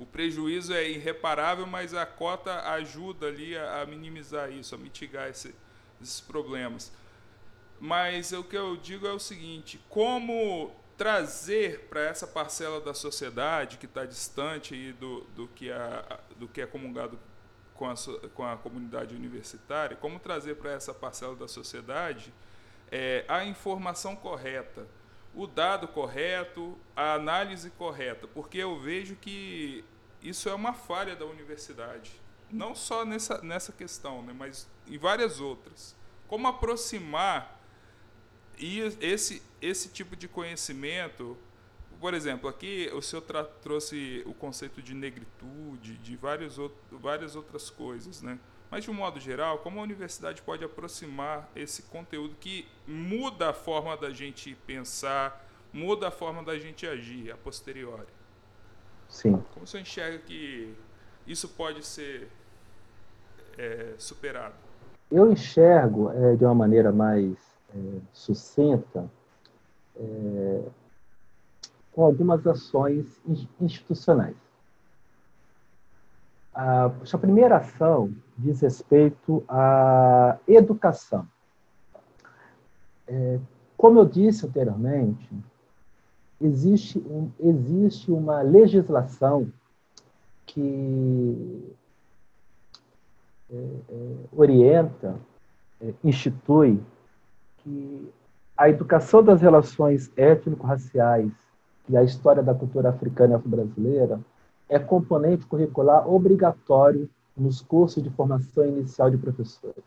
o 0.00 0.06
prejuízo 0.06 0.72
é 0.72 0.88
irreparável, 0.88 1.66
mas 1.66 1.92
a 1.92 2.06
cota 2.06 2.70
ajuda 2.70 3.26
ali 3.26 3.54
a, 3.54 3.82
a 3.82 3.86
minimizar 3.86 4.50
isso, 4.50 4.74
a 4.74 4.78
mitigar 4.78 5.28
esse, 5.28 5.54
esses 6.00 6.22
problemas. 6.22 6.90
Mas 7.78 8.32
o 8.32 8.42
que 8.42 8.56
eu 8.56 8.78
digo 8.78 9.06
é 9.06 9.12
o 9.12 9.18
seguinte: 9.18 9.78
como 9.90 10.74
trazer 10.96 11.80
para 11.90 12.00
essa 12.00 12.26
parcela 12.26 12.80
da 12.80 12.94
sociedade 12.94 13.76
que 13.76 13.84
está 13.84 14.06
distante 14.06 14.92
do, 14.94 15.20
do, 15.36 15.46
que 15.48 15.70
a, 15.70 16.18
do 16.36 16.48
que 16.48 16.62
é 16.62 16.66
comungado 16.66 17.18
com 17.74 17.86
a, 17.86 17.94
com 18.34 18.44
a 18.44 18.56
comunidade 18.56 19.14
universitária, 19.14 19.96
como 19.96 20.18
trazer 20.18 20.56
para 20.56 20.72
essa 20.72 20.94
parcela 20.94 21.36
da 21.36 21.46
sociedade 21.46 22.32
é, 22.90 23.22
a 23.28 23.44
informação 23.44 24.16
correta 24.16 24.86
o 25.34 25.46
dado 25.46 25.86
correto, 25.88 26.76
a 26.94 27.14
análise 27.14 27.70
correta, 27.70 28.26
porque 28.26 28.58
eu 28.58 28.78
vejo 28.78 29.14
que 29.16 29.84
isso 30.22 30.48
é 30.48 30.54
uma 30.54 30.72
falha 30.72 31.16
da 31.16 31.24
universidade, 31.24 32.12
não 32.50 32.74
só 32.74 33.04
nessa, 33.04 33.40
nessa 33.42 33.72
questão, 33.72 34.22
né, 34.22 34.34
mas 34.36 34.68
em 34.86 34.98
várias 34.98 35.40
outras. 35.40 35.96
Como 36.26 36.46
aproximar 36.46 37.60
esse, 39.00 39.42
esse 39.60 39.88
tipo 39.88 40.14
de 40.14 40.28
conhecimento, 40.28 41.36
por 42.00 42.14
exemplo, 42.14 42.48
aqui 42.48 42.90
o 42.94 43.02
senhor 43.02 43.22
trouxe 43.62 44.22
o 44.26 44.32
conceito 44.32 44.80
de 44.80 44.94
negritude, 44.94 45.96
de 45.98 46.16
várias, 46.16 46.56
várias 46.90 47.36
outras 47.36 47.68
coisas, 47.68 48.22
né? 48.22 48.38
Mas, 48.70 48.84
de 48.84 48.90
um 48.90 48.94
modo 48.94 49.18
geral, 49.18 49.58
como 49.58 49.80
a 49.80 49.82
universidade 49.82 50.40
pode 50.42 50.64
aproximar 50.64 51.50
esse 51.56 51.82
conteúdo 51.82 52.36
que 52.38 52.68
muda 52.86 53.50
a 53.50 53.52
forma 53.52 53.96
da 53.96 54.10
gente 54.10 54.54
pensar, 54.64 55.44
muda 55.72 56.08
a 56.08 56.10
forma 56.10 56.42
da 56.42 56.56
gente 56.56 56.86
agir 56.86 57.32
a 57.32 57.36
posteriori? 57.36 58.19
Sim. 59.10 59.42
Como 59.52 59.66
você 59.66 59.80
enxerga 59.80 60.18
que 60.18 60.74
isso 61.26 61.48
pode 61.48 61.84
ser 61.84 62.28
é, 63.58 63.94
superado? 63.98 64.54
Eu 65.10 65.30
enxergo 65.30 66.10
é, 66.10 66.36
de 66.36 66.44
uma 66.44 66.54
maneira 66.54 66.92
mais 66.92 67.36
é, 67.74 67.98
sucinta 68.12 69.10
é, 69.96 70.62
com 71.92 72.04
algumas 72.04 72.46
ações 72.46 73.20
institucionais. 73.60 74.36
A, 76.54 76.86
a 76.86 77.18
primeira 77.18 77.56
ação 77.56 78.14
diz 78.38 78.60
respeito 78.60 79.44
à 79.48 80.38
educação. 80.46 81.26
É, 83.08 83.38
como 83.76 83.98
eu 83.98 84.04
disse 84.04 84.46
anteriormente, 84.46 85.28
existe, 86.40 86.98
um, 86.98 87.30
existe 87.38 88.10
uma 88.10 88.40
legislação 88.42 89.52
que 90.46 91.74
é, 93.52 93.56
é, 93.56 94.16
orienta, 94.32 95.16
é, 95.80 95.92
institui 96.02 96.80
que 97.58 98.08
a 98.56 98.68
educação 98.68 99.22
das 99.22 99.40
relações 99.40 100.10
étnico-raciais 100.16 101.32
e 101.88 101.96
a 101.96 102.02
história 102.02 102.42
da 102.42 102.54
cultura 102.54 102.90
africana 102.90 103.34
e 103.34 103.36
afro-brasileira 103.36 104.20
é 104.68 104.78
componente 104.78 105.46
curricular 105.46 106.08
obrigatório 106.08 107.08
nos 107.36 107.60
cursos 107.60 108.02
de 108.02 108.10
formação 108.10 108.66
inicial 108.66 109.10
de 109.10 109.16
professores. 109.16 109.82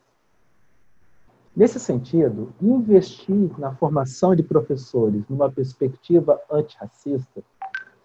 Nesse 1.55 1.79
sentido, 1.79 2.51
investir 2.59 3.51
na 3.59 3.75
formação 3.75 4.35
de 4.35 4.41
professores 4.41 5.23
numa 5.29 5.51
perspectiva 5.51 6.39
antirracista 6.51 7.43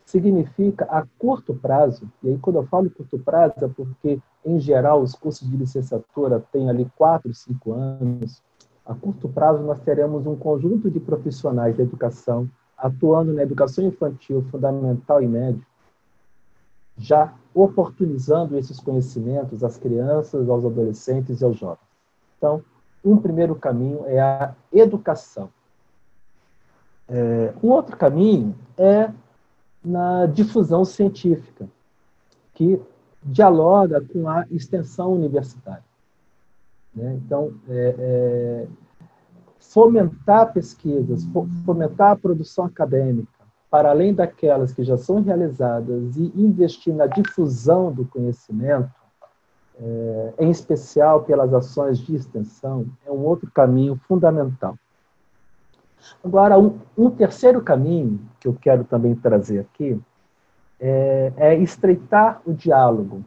significa 0.05 0.85
a 0.85 1.07
curto 1.19 1.55
prazo, 1.55 2.11
e 2.23 2.29
aí 2.29 2.39
quando 2.39 2.57
eu 2.57 2.67
falo 2.67 2.91
curto 2.91 3.19
prazo 3.19 3.65
é 3.65 3.69
porque, 3.69 4.21
em 4.45 4.61
geral, 4.61 5.03
os 5.03 5.15
cursos 5.15 5.49
de 5.49 5.57
licenciatura 5.57 6.45
têm 6.53 6.69
ali 6.69 6.91
quatro, 6.97 7.33
cinco 7.33 7.73
anos, 7.73 8.43
a 8.85 8.95
curto 8.95 9.29
prazo 9.29 9.63
nós 9.63 9.81
teremos 9.81 10.27
um 10.27 10.37
conjunto 10.37 10.91
de 10.91 11.01
profissionais 11.01 11.77
da 11.77 11.83
educação 11.83 12.49
atuando 12.77 13.33
na 13.33 13.43
educação 13.43 13.85
infantil, 13.87 14.43
fundamental 14.51 15.23
e 15.23 15.27
média, 15.27 15.61
já 16.97 17.35
oportunizando 17.55 18.57
esses 18.57 18.79
conhecimentos 18.79 19.65
às 19.65 19.77
crianças, 19.79 20.49
aos 20.49 20.65
adolescentes 20.65 21.41
e 21.41 21.45
aos 21.45 21.57
jovens. 21.57 21.87
Então, 22.37 22.63
um 23.11 23.17
primeiro 23.17 23.55
caminho 23.55 24.05
é 24.07 24.21
a 24.21 24.55
educação. 24.73 25.51
É, 27.09 27.55
um 27.63 27.69
outro 27.69 27.97
caminho 27.97 28.55
é 28.77 29.11
na 29.83 30.27
difusão 30.27 30.85
científica, 30.85 31.67
que 32.55 32.81
dialoga 33.23 34.01
com 34.01 34.29
a 34.29 34.45
extensão 34.51 35.13
universitária. 35.13 35.85
Né? 36.95 37.19
Então, 37.25 37.55
é, 37.69 37.95
é, 37.99 38.67
fomentar 39.59 40.53
pesquisas, 40.53 41.27
fomentar 41.65 42.13
a 42.13 42.17
produção 42.17 42.65
acadêmica, 42.65 43.29
para 43.71 43.91
além 43.91 44.15
daquelas 44.15 44.73
que 44.73 44.83
já 44.83 44.97
são 44.97 45.23
realizadas, 45.23 46.17
e 46.17 46.33
investir 46.37 46.95
na 46.95 47.07
difusão 47.07 47.93
do 47.93 48.05
conhecimento, 48.05 48.91
é, 49.81 50.35
em 50.41 50.51
especial 50.51 51.23
pelas 51.23 51.53
ações 51.55 51.99
de 51.99 52.15
extensão, 52.15 52.87
é 53.07 53.11
um 53.11 53.25
outro 53.25 53.51
caminho 53.51 53.97
fundamental. 54.09 54.77
Agora, 56.25 56.59
um, 56.59 56.79
um 56.97 57.11
terceiro 57.11 57.61
caminho 57.63 58.21
que 58.41 58.49
eu 58.49 58.55
quero 58.55 58.85
também 58.85 59.15
trazer 59.15 59.61
aqui 59.61 60.01
é, 60.81 61.33
é 61.37 61.55
estreitar 61.57 62.41
o 62.47 62.53
diálogo 62.53 63.25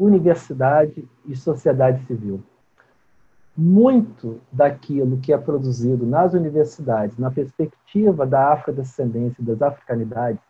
universidade 0.00 1.06
e 1.26 1.36
sociedade 1.36 2.04
civil. 2.06 2.42
Muito 3.54 4.40
daquilo 4.50 5.18
que 5.18 5.30
é 5.32 5.36
produzido 5.36 6.06
nas 6.06 6.32
universidades, 6.32 7.18
na 7.18 7.30
perspectiva 7.30 8.24
da 8.24 8.54
afrodescendência 8.54 9.42
e 9.42 9.44
das 9.44 9.60
africanidades, 9.60 10.40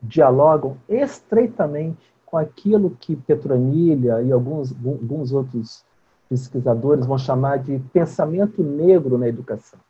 dialogam 0.00 0.76
estreitamente 0.88 2.14
com 2.30 2.36
aquilo 2.36 2.90
que 2.90 3.16
Petronilha 3.16 4.22
e 4.22 4.30
alguns, 4.30 4.70
alguns 4.84 5.32
outros 5.32 5.82
pesquisadores 6.28 7.06
vão 7.06 7.16
chamar 7.16 7.58
de 7.58 7.78
pensamento 7.90 8.62
negro 8.62 9.16
na 9.16 9.26
educação. 9.26 9.80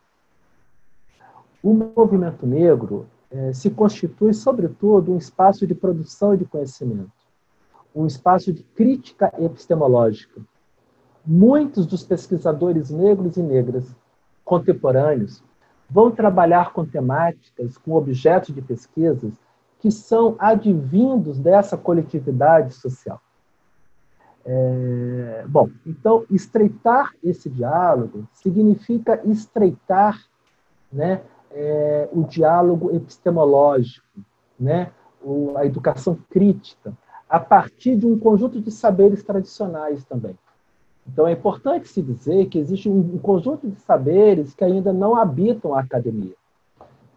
O 1.61 1.74
movimento 1.74 2.47
negro 2.47 3.07
eh, 3.28 3.53
se 3.53 3.70
constitui, 3.70 4.32
sobretudo, 4.32 5.12
um 5.12 5.18
espaço 5.18 5.66
de 5.66 5.74
produção 5.74 6.36
de 6.36 6.45
conhecimento, 6.45 7.11
um 7.93 8.07
espaço 8.07 8.53
de 8.53 8.62
crítica 8.62 9.32
epistemológica. 9.41 10.41
Muitos 11.26 11.86
dos 11.86 12.05
pesquisadores 12.05 12.89
negros 12.91 13.36
e 13.36 13.43
negras 13.43 13.97
contemporâneos 14.45 15.43
vão 15.91 16.12
trabalhar 16.12 16.72
com 16.72 16.84
temáticas, 16.84 17.76
com 17.76 17.95
objetos 17.95 18.55
de 18.55 18.62
pesquisas 18.62 19.32
que 19.79 19.91
são 19.91 20.35
advindos 20.39 21.39
dessa 21.39 21.76
coletividade 21.76 22.74
social. 22.74 23.20
É, 24.45 25.45
bom, 25.47 25.68
então, 25.87 26.24
estreitar 26.31 27.12
esse 27.22 27.51
diálogo 27.51 28.26
significa 28.33 29.20
estreitar 29.24 30.18
né, 30.93 31.20
é, 31.51 32.09
o 32.12 32.24
diálogo 32.24 32.95
epistemológico, 32.95 34.07
né, 34.59 34.91
o, 35.22 35.53
a 35.57 35.66
educação 35.66 36.18
crítica, 36.31 36.97
a 37.29 37.39
partir 37.39 37.95
de 37.97 38.07
um 38.07 38.18
conjunto 38.18 38.61
de 38.61 38.70
saberes 38.70 39.22
tradicionais 39.22 40.05
também. 40.07 40.37
Então, 41.07 41.26
é 41.26 41.33
importante 41.33 41.89
se 41.89 42.03
dizer 42.03 42.47
que 42.47 42.59
existe 42.59 42.89
um, 42.89 43.18
conjunto 43.18 43.68
de 43.68 43.79
saberes 43.81 44.55
que 44.55 44.64
ainda 44.64 44.93
não 44.93 45.14
habitam 45.14 45.74
a 45.74 45.81
academia 45.81 46.38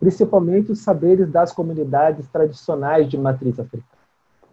principalmente 0.02 0.72
os 0.72 0.80
saberes 0.80 1.30
das 1.30 1.54
comunidades 1.54 2.28
tradicionais 2.28 3.08
de 3.08 3.20
matriz 3.20 3.60
africana. 3.60 4.02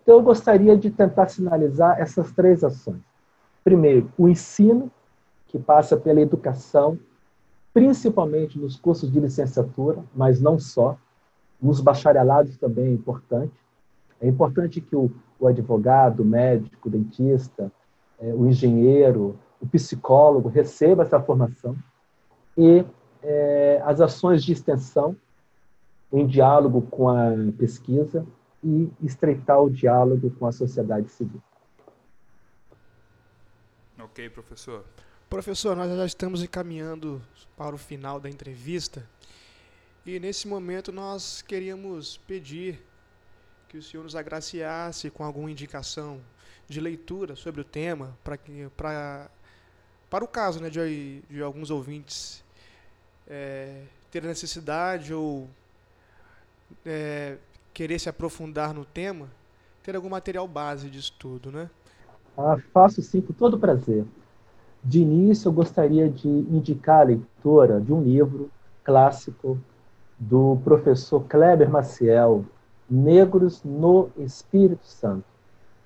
Então, 0.02 0.16
eu 0.16 0.22
gostaria 0.22 0.76
de 0.76 0.90
tentar 0.90 1.28
sinalizar 1.28 1.98
essas 1.98 2.30
três 2.32 2.62
ações. 2.62 3.00
Primeiro, 3.64 4.12
o 4.18 4.28
ensino, 4.28 4.92
que 5.46 5.58
passa 5.58 5.96
pela 5.96 6.20
educação, 6.20 6.98
principalmente 7.72 8.58
nos 8.58 8.76
cursos 8.76 9.10
de 9.10 9.18
licenciatura, 9.18 10.04
mas 10.14 10.38
não 10.38 10.58
só, 10.58 10.98
nos 11.60 11.80
bacharelados 11.80 12.58
também 12.58 12.84
é 12.84 12.92
importante. 12.92 13.54
É 14.20 14.28
importante 14.28 14.82
que 14.82 14.94
o, 14.94 15.10
o 15.40 15.46
advogado, 15.46 16.20
o 16.20 16.26
médico, 16.26 16.88
o 16.88 16.90
dentista, 16.90 17.72
é, 18.20 18.34
o 18.34 18.46
engenheiro, 18.46 19.38
o 19.62 19.66
psicólogo 19.66 20.50
receba 20.50 21.04
essa 21.04 21.18
formação 21.18 21.74
e 22.54 22.84
é, 23.22 23.82
as 23.86 23.98
ações 24.02 24.44
de 24.44 24.52
extensão 24.52 25.16
em 26.12 26.26
diálogo 26.26 26.82
com 26.82 27.08
a 27.08 27.32
pesquisa 27.58 28.26
e 28.62 28.90
estreitar 29.02 29.60
o 29.62 29.70
diálogo 29.70 30.30
com 30.38 30.46
a 30.46 30.52
sociedade 30.52 31.08
civil. 31.10 31.42
Ok, 33.98 34.30
professor. 34.30 34.84
Professor, 35.28 35.76
nós 35.76 35.94
já 35.94 36.06
estamos 36.06 36.42
encaminhando 36.42 37.20
para 37.56 37.74
o 37.74 37.78
final 37.78 38.18
da 38.18 38.30
entrevista 38.30 39.06
e 40.06 40.18
nesse 40.18 40.48
momento 40.48 40.90
nós 40.90 41.42
queríamos 41.42 42.16
pedir 42.16 42.82
que 43.68 43.76
o 43.76 43.82
senhor 43.82 44.02
nos 44.02 44.16
agraciasse 44.16 45.10
com 45.10 45.22
alguma 45.22 45.50
indicação 45.50 46.20
de 46.66 46.80
leitura 46.80 47.36
sobre 47.36 47.60
o 47.60 47.64
tema 47.64 48.16
para 48.24 48.36
que 48.36 48.68
para 48.76 49.30
para 50.08 50.24
o 50.24 50.28
caso 50.28 50.60
né, 50.60 50.70
de, 50.70 51.20
de 51.28 51.42
alguns 51.42 51.70
ouvintes 51.70 52.42
é, 53.26 53.82
ter 54.10 54.22
necessidade 54.22 55.12
ou 55.12 55.46
é, 56.84 57.36
querer 57.72 57.98
se 57.98 58.08
aprofundar 58.08 58.74
no 58.74 58.84
tema, 58.84 59.26
ter 59.82 59.96
algum 59.96 60.08
material 60.08 60.46
base 60.46 60.90
de 60.90 60.98
estudo, 60.98 61.50
né? 61.50 61.70
Ah, 62.36 62.56
faço 62.72 63.02
sim, 63.02 63.20
com 63.20 63.32
todo 63.32 63.58
prazer. 63.58 64.04
De 64.82 65.00
início, 65.00 65.48
eu 65.48 65.52
gostaria 65.52 66.08
de 66.08 66.28
indicar 66.28 67.00
a 67.00 67.04
leitura 67.04 67.80
de 67.80 67.92
um 67.92 68.02
livro 68.02 68.50
clássico 68.84 69.58
do 70.18 70.58
professor 70.64 71.24
Kleber 71.24 71.68
Maciel, 71.68 72.44
Negros 72.88 73.62
no 73.64 74.08
Espírito 74.16 74.86
Santo. 74.86 75.24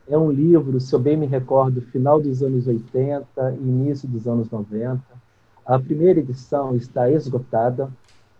É 0.09 0.17
um 0.17 0.31
livro, 0.31 0.81
se 0.81 0.95
eu 0.95 0.99
bem 0.99 1.17
me 1.17 1.27
recordo, 1.27 1.81
final 1.81 2.21
dos 2.21 2.43
anos 2.43 2.67
80 2.67 3.53
início 3.55 4.09
dos 4.09 4.27
anos 4.27 4.51
90. 4.51 5.03
A 5.65 5.79
primeira 5.79 6.21
edição 6.21 6.75
está 6.75 7.11
esgotada, 7.11 7.91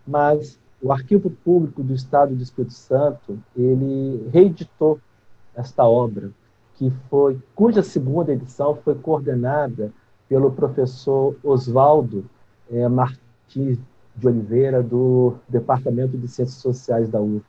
mas 0.05 0.59
o 0.83 0.91
Arquivo 0.91 1.29
Público 1.29 1.81
do 1.81 1.93
Estado 1.93 2.35
do 2.35 2.43
Espírito 2.43 2.73
Santo 2.73 3.39
ele 3.55 4.27
reeditou 4.33 4.99
esta 5.55 5.85
obra, 5.85 6.29
que 6.75 6.91
foi 7.09 7.39
cuja 7.55 7.81
segunda 7.81 8.33
edição 8.33 8.75
foi 8.75 8.93
coordenada 8.95 9.93
pelo 10.27 10.51
professor 10.51 11.37
Oswaldo 11.41 12.25
é, 12.69 12.85
Martins 12.89 13.79
de 14.15 14.27
Oliveira 14.27 14.83
do 14.83 15.35
Departamento 15.47 16.17
de 16.17 16.27
Ciências 16.27 16.57
Sociais 16.57 17.07
da 17.07 17.21
UF. 17.21 17.45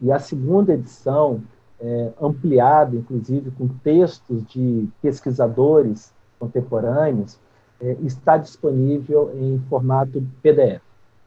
E 0.00 0.10
a 0.10 0.18
segunda 0.18 0.74
edição, 0.74 1.42
é, 1.80 2.12
ampliada, 2.20 2.96
inclusive, 2.96 3.50
com 3.52 3.68
textos 3.68 4.44
de 4.46 4.88
pesquisadores 5.00 6.12
contemporâneos, 6.38 7.38
é, 7.80 7.92
está 8.02 8.36
disponível 8.36 9.30
em 9.34 9.58
formato 9.68 10.22
PDF. 10.42 10.85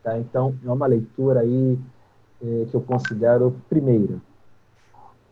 Tá? 0.10 0.18
Então, 0.18 0.56
é 0.66 0.72
uma 0.72 0.88
leitura 0.88 1.42
aí 1.42 1.78
é, 2.42 2.66
que 2.70 2.76
eu 2.76 2.82
considero 2.82 3.56
primeira. 3.70 4.16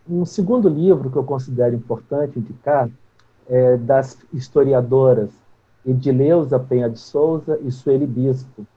Um 0.08 0.24
segundo 0.24 0.70
livro 0.70 1.10
que 1.10 1.18
eu 1.18 1.24
considero 1.24 1.76
importante 1.76 2.38
indicar 2.38 2.90
é 3.50 3.76
das 3.78 4.18
historiadoras 4.32 5.32
Edileuza 5.86 6.60
Penha 6.60 6.90
de 6.90 7.00
Souza 7.00 7.58
e 7.64 7.72
Sueli 7.72 8.06
Bispo, 8.06 8.68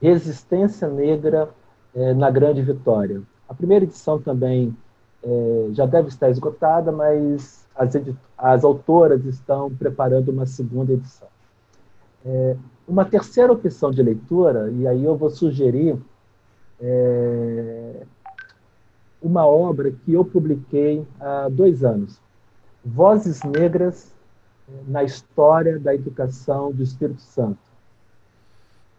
Resistência 0.00 0.86
Negra 0.86 1.48
é, 1.94 2.14
na 2.14 2.30
Grande 2.30 2.62
Vitória. 2.62 3.22
A 3.48 3.54
primeira 3.54 3.84
edição 3.84 4.20
também 4.20 4.76
é, 5.22 5.68
já 5.72 5.86
deve 5.86 6.08
estar 6.08 6.30
esgotada, 6.30 6.92
mas 6.92 7.66
as, 7.74 7.90
as 8.36 8.64
autoras 8.64 9.24
estão 9.24 9.74
preparando 9.74 10.30
uma 10.30 10.46
segunda 10.46 10.92
edição. 10.92 11.28
É, 12.24 12.56
uma 12.88 13.04
terceira 13.04 13.52
opção 13.52 13.90
de 13.90 14.02
leitura, 14.02 14.70
e 14.70 14.86
aí 14.86 15.04
eu 15.04 15.14
vou 15.14 15.28
sugerir 15.28 15.96
é, 16.80 18.02
uma 19.20 19.46
obra 19.46 19.90
que 19.90 20.14
eu 20.14 20.24
publiquei 20.24 21.06
há 21.20 21.48
dois 21.50 21.84
anos, 21.84 22.18
Vozes 22.84 23.42
Negras 23.42 24.10
na 24.86 25.04
História 25.04 25.78
da 25.78 25.94
Educação 25.94 26.72
do 26.72 26.82
Espírito 26.82 27.20
Santo. 27.20 27.58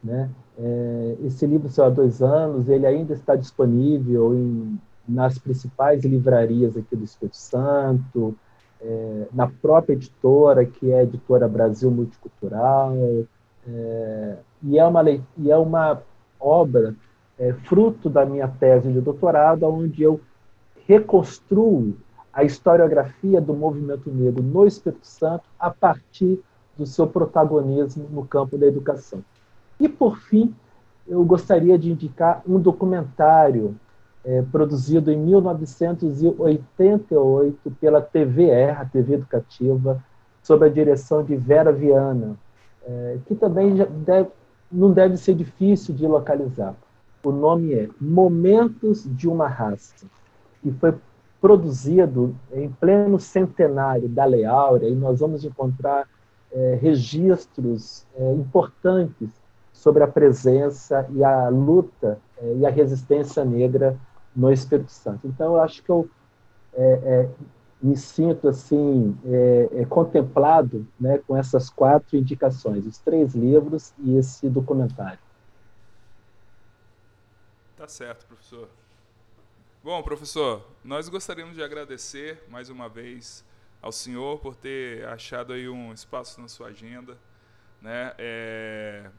Né? 0.04 0.30
É, 0.58 1.18
esse 1.26 1.46
livro 1.48 1.70
saiu 1.70 1.88
há 1.88 1.90
dois 1.90 2.22
anos, 2.22 2.70
ele 2.70 2.86
ainda 2.86 3.14
está 3.14 3.36
disponível 3.36 4.36
em, 4.36 4.80
nas 5.08 5.40
principais 5.40 6.04
livrarias 6.04 6.78
aqui 6.78 6.96
do 6.96 7.04
Espírito 7.04 7.38
Santo, 7.38 8.36
é, 8.82 9.28
na 9.34 9.48
própria 9.48 9.94
editora, 9.94 10.66
que 10.66 10.92
é 10.92 11.00
a 11.00 11.04
Editora 11.04 11.48
Brasil 11.48 11.90
Multicultural, 11.90 12.94
é, 13.68 14.38
e, 14.64 14.78
é 14.78 14.86
uma, 14.86 15.10
e 15.10 15.52
é 15.52 15.58
uma 15.58 16.02
obra 16.40 16.96
é, 17.38 17.52
fruto 17.54 18.10
da 18.10 18.26
minha 18.26 18.48
tese 18.48 18.92
de 18.92 19.02
doutorado, 19.02 19.64
onde 19.64 20.04
eu 20.04 20.22
reconstruo 20.88 21.98
a 22.34 22.44
historiografia 22.44 23.42
do 23.42 23.54
movimento 23.54 24.10
negro 24.10 24.44
no 24.44 24.66
Espírito 24.66 25.06
Santo 25.06 25.44
a 25.60 25.70
partir 25.70 26.40
do 26.78 26.86
seu 26.86 27.06
protagonismo 27.08 28.08
no 28.10 28.26
campo 28.26 28.58
da 28.58 28.66
educação. 28.66 29.22
E, 29.80 29.88
por 29.90 30.18
fim, 30.18 30.56
eu 31.08 31.24
gostaria 31.26 31.78
de 31.78 31.92
indicar 31.92 32.42
um 32.48 32.60
documentário 32.60 33.76
é, 34.24 34.42
produzido 34.42 35.12
em 35.12 35.18
1988 35.18 37.72
pela 37.80 38.02
TVE, 38.02 38.70
a 38.70 38.84
TV 38.86 39.16
Educativa, 39.16 40.02
sob 40.42 40.66
a 40.66 40.70
direção 40.70 41.22
de 41.24 41.36
Vera 41.36 41.72
Viana, 41.72 42.36
é, 42.90 43.18
que 43.28 43.36
também 43.36 43.76
deve, 43.76 44.30
não 44.72 44.92
deve 44.92 45.16
ser 45.18 45.36
difícil 45.36 45.94
de 45.94 46.08
localizar. 46.08 46.76
O 47.24 47.32
nome 47.32 47.74
é 47.74 47.90
Momentos 48.02 49.04
de 49.16 49.28
uma 49.28 49.48
Raça, 49.48 50.08
e 50.64 50.72
foi 50.72 50.96
produzido 51.40 52.36
em 52.52 52.70
pleno 52.70 53.20
centenário 53.20 54.10
da 54.10 54.26
Lei 54.26 54.46
Áurea, 54.46 54.90
e 54.90 54.96
nós 54.96 55.20
vamos 55.20 55.46
encontrar 55.46 56.08
é, 56.52 56.78
registros 56.82 58.06
é, 58.18 58.34
importantes 58.34 59.30
sobre 59.72 60.04
a 60.04 60.08
presença 60.08 61.08
e 61.12 61.24
a 61.24 61.48
luta 61.48 62.20
é, 62.42 62.56
e 62.56 62.66
a 62.66 62.70
resistência 62.70 63.46
negra 63.46 63.96
no 64.36 64.52
Espírito 64.52 64.92
Santo. 64.92 65.28
Então, 65.28 65.54
eu 65.56 65.62
acho 65.62 65.84
que 65.84 65.90
eu 65.90 66.10
é, 66.74 67.00
é, 67.04 67.30
me 67.82 67.96
sinto 67.96 68.48
assim 68.48 69.18
é, 69.26 69.86
contemplado 69.86 70.86
né, 71.00 71.20
com 71.20 71.36
essas 71.36 71.70
quatro 71.70 72.18
indicações, 72.18 72.86
os 72.86 72.98
três 72.98 73.34
livros 73.34 73.94
e 74.00 74.18
esse 74.18 74.50
documentário. 74.50 75.20
Tá 77.78 77.88
certo, 77.88 78.26
professor. 78.26 78.68
Bom, 79.82 80.04
professor, 80.04 80.68
nós 80.84 81.08
gostaríamos 81.08 81.56
de 81.56 81.64
agradecer 81.64 82.44
mais 82.50 82.70
uma 82.70 82.90
vez 82.90 83.46
ao 83.82 83.94
senhor 83.94 84.40
por 84.40 84.54
ter 84.54 85.08
achado 85.08 85.54
aí 85.54 85.70
um 85.70 85.94
espaço 85.94 86.42
na 86.42 86.50
sua 86.50 86.68
agenda, 86.68 87.18
né, 87.82 88.14
é, 88.18 89.10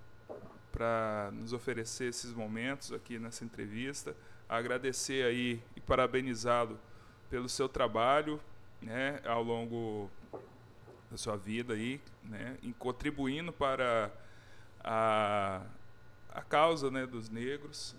para 0.71 1.31
nos 1.33 1.55
oferecer 1.55 2.11
esses 2.11 2.35
momentos 2.35 2.93
aqui 2.93 3.19
nessa 3.19 3.43
entrevista. 3.43 4.15
Agradecer 4.47 5.25
aí 5.25 5.63
e 5.75 5.81
parabenizá-lo 5.81 6.79
pelo 7.31 7.49
seu 7.49 7.69
trabalho, 7.69 8.39
né, 8.81 9.21
ao 9.25 9.43
longo 9.43 10.11
da 11.11 11.17
sua 11.17 11.37
vida 11.37 11.75
aí, 11.75 12.01
né, 12.23 12.57
em 12.63 12.73
contribuindo 12.73 13.53
para 13.53 14.13
a, 14.83 15.63
a 16.29 16.43
causa, 16.43 16.91
né, 16.91 17.07
dos 17.07 17.29
negros. 17.29 17.97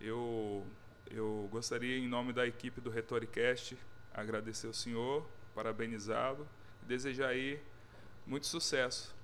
Eu 0.00 0.66
eu 1.10 1.48
gostaria, 1.52 1.96
em 1.96 2.08
nome 2.08 2.32
da 2.32 2.46
equipe 2.46 2.80
do 2.80 2.90
Retoricast, 2.90 3.78
agradecer 4.12 4.66
o 4.66 4.74
senhor, 4.74 5.24
parabenizá-lo 5.54 6.48
e 6.82 6.86
desejar 6.86 7.28
aí 7.28 7.62
muito 8.26 8.46
sucesso 8.46 9.14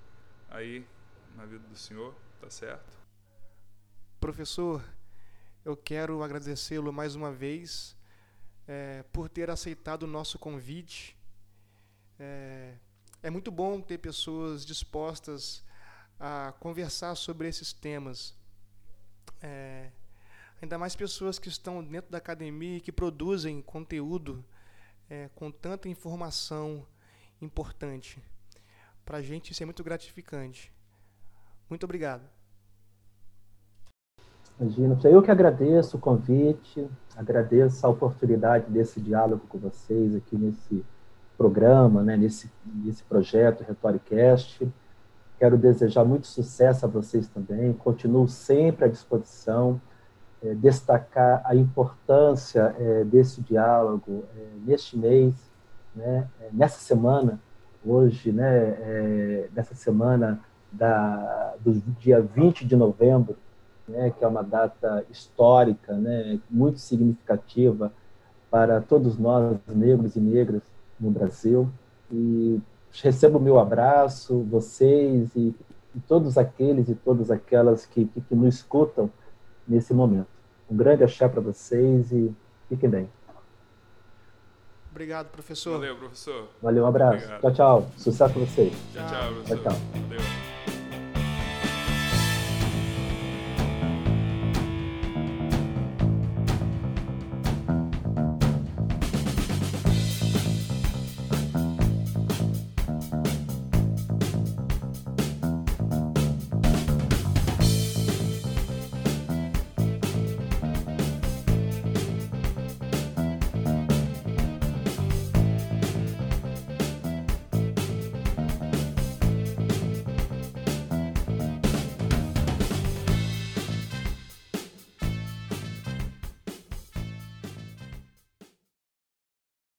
aí 0.48 0.86
na 1.34 1.44
vida 1.44 1.66
do 1.66 1.76
senhor, 1.76 2.14
tá 2.40 2.48
certo? 2.48 2.96
Professor, 4.20 4.84
eu 5.64 5.76
quero 5.76 6.22
agradecê-lo 6.22 6.92
mais 6.92 7.16
uma 7.16 7.32
vez 7.32 7.96
é, 8.66 9.04
por 9.12 9.28
ter 9.28 9.50
aceitado 9.50 10.04
o 10.04 10.06
nosso 10.06 10.38
convite. 10.38 11.16
É, 12.18 12.74
é 13.22 13.30
muito 13.30 13.50
bom 13.50 13.80
ter 13.80 13.98
pessoas 13.98 14.64
dispostas 14.64 15.64
a 16.18 16.52
conversar 16.60 17.14
sobre 17.14 17.48
esses 17.48 17.72
temas. 17.72 18.34
É, 19.40 19.90
ainda 20.60 20.78
mais 20.78 20.94
pessoas 20.94 21.38
que 21.38 21.48
estão 21.48 21.82
dentro 21.84 22.10
da 22.10 22.18
academia 22.18 22.76
e 22.76 22.80
que 22.80 22.92
produzem 22.92 23.60
conteúdo 23.60 24.44
é, 25.10 25.28
com 25.34 25.50
tanta 25.50 25.88
informação 25.88 26.86
importante. 27.40 28.22
Para 29.04 29.18
a 29.18 29.22
gente 29.22 29.50
isso 29.50 29.62
é 29.62 29.66
muito 29.66 29.82
gratificante. 29.82 30.72
Muito 31.68 31.84
obrigado. 31.84 32.41
Imagina, 34.60 34.98
eu 35.04 35.22
que 35.22 35.30
agradeço 35.30 35.96
o 35.96 36.00
convite, 36.00 36.86
agradeço 37.16 37.86
a 37.86 37.90
oportunidade 37.90 38.70
desse 38.70 39.00
diálogo 39.00 39.42
com 39.48 39.58
vocês 39.58 40.14
aqui 40.14 40.36
nesse 40.36 40.84
programa, 41.36 42.02
né, 42.02 42.16
nesse, 42.16 42.50
nesse 42.64 43.02
projeto 43.02 43.64
Retoricast. 43.64 44.68
Quero 45.38 45.58
desejar 45.58 46.04
muito 46.04 46.26
sucesso 46.26 46.86
a 46.86 46.88
vocês 46.88 47.26
também, 47.26 47.72
continuo 47.72 48.28
sempre 48.28 48.84
à 48.84 48.88
disposição 48.88 49.80
é, 50.44 50.54
destacar 50.54 51.40
a 51.44 51.54
importância 51.54 52.74
é, 52.76 53.04
desse 53.04 53.40
diálogo 53.40 54.24
é, 54.36 54.46
neste 54.66 54.98
mês, 54.98 55.34
né, 55.94 56.28
nessa 56.52 56.80
semana, 56.80 57.40
hoje, 57.84 58.32
né, 58.32 59.48
nessa 59.52 59.74
semana 59.74 60.40
da, 60.70 61.54
do 61.60 61.72
dia 61.98 62.20
20 62.20 62.64
de 62.64 62.74
novembro, 62.74 63.36
né, 63.88 64.12
que 64.16 64.24
é 64.24 64.28
uma 64.28 64.42
data 64.42 65.04
histórica, 65.10 65.94
né, 65.94 66.38
muito 66.50 66.78
significativa 66.78 67.92
para 68.50 68.80
todos 68.80 69.18
nós, 69.18 69.58
negros 69.68 70.16
e 70.16 70.20
negras 70.20 70.62
no 71.00 71.10
Brasil. 71.10 71.68
E 72.10 72.60
recebo 73.02 73.38
o 73.38 73.40
meu 73.40 73.58
abraço, 73.58 74.42
vocês 74.42 75.34
e, 75.34 75.54
e 75.94 76.00
todos 76.06 76.36
aqueles 76.36 76.88
e 76.88 76.94
todas 76.94 77.30
aquelas 77.30 77.86
que, 77.86 78.04
que, 78.06 78.20
que 78.20 78.34
nos 78.34 78.56
escutam 78.56 79.10
nesse 79.66 79.94
momento. 79.94 80.28
Um 80.70 80.76
grande 80.76 81.04
axé 81.04 81.28
para 81.28 81.40
vocês 81.40 82.12
e 82.12 82.34
fiquem 82.68 82.90
bem. 82.90 83.08
Obrigado, 84.90 85.30
professor. 85.30 85.72
Valeu, 85.72 85.96
professor. 85.96 86.48
Valeu, 86.60 86.84
um 86.84 86.86
abraço. 86.86 87.16
Obrigado. 87.16 87.40
Tchau, 87.40 87.52
tchau. 87.52 87.90
Sucesso 87.96 88.34
para 88.34 88.44
vocês. 88.44 88.74
Tchau, 88.92 89.06
tchau, 89.08 89.32
professor. 89.32 89.56
Tchau, 89.56 89.72
tchau. 89.72 89.80
Valeu. 90.02 90.51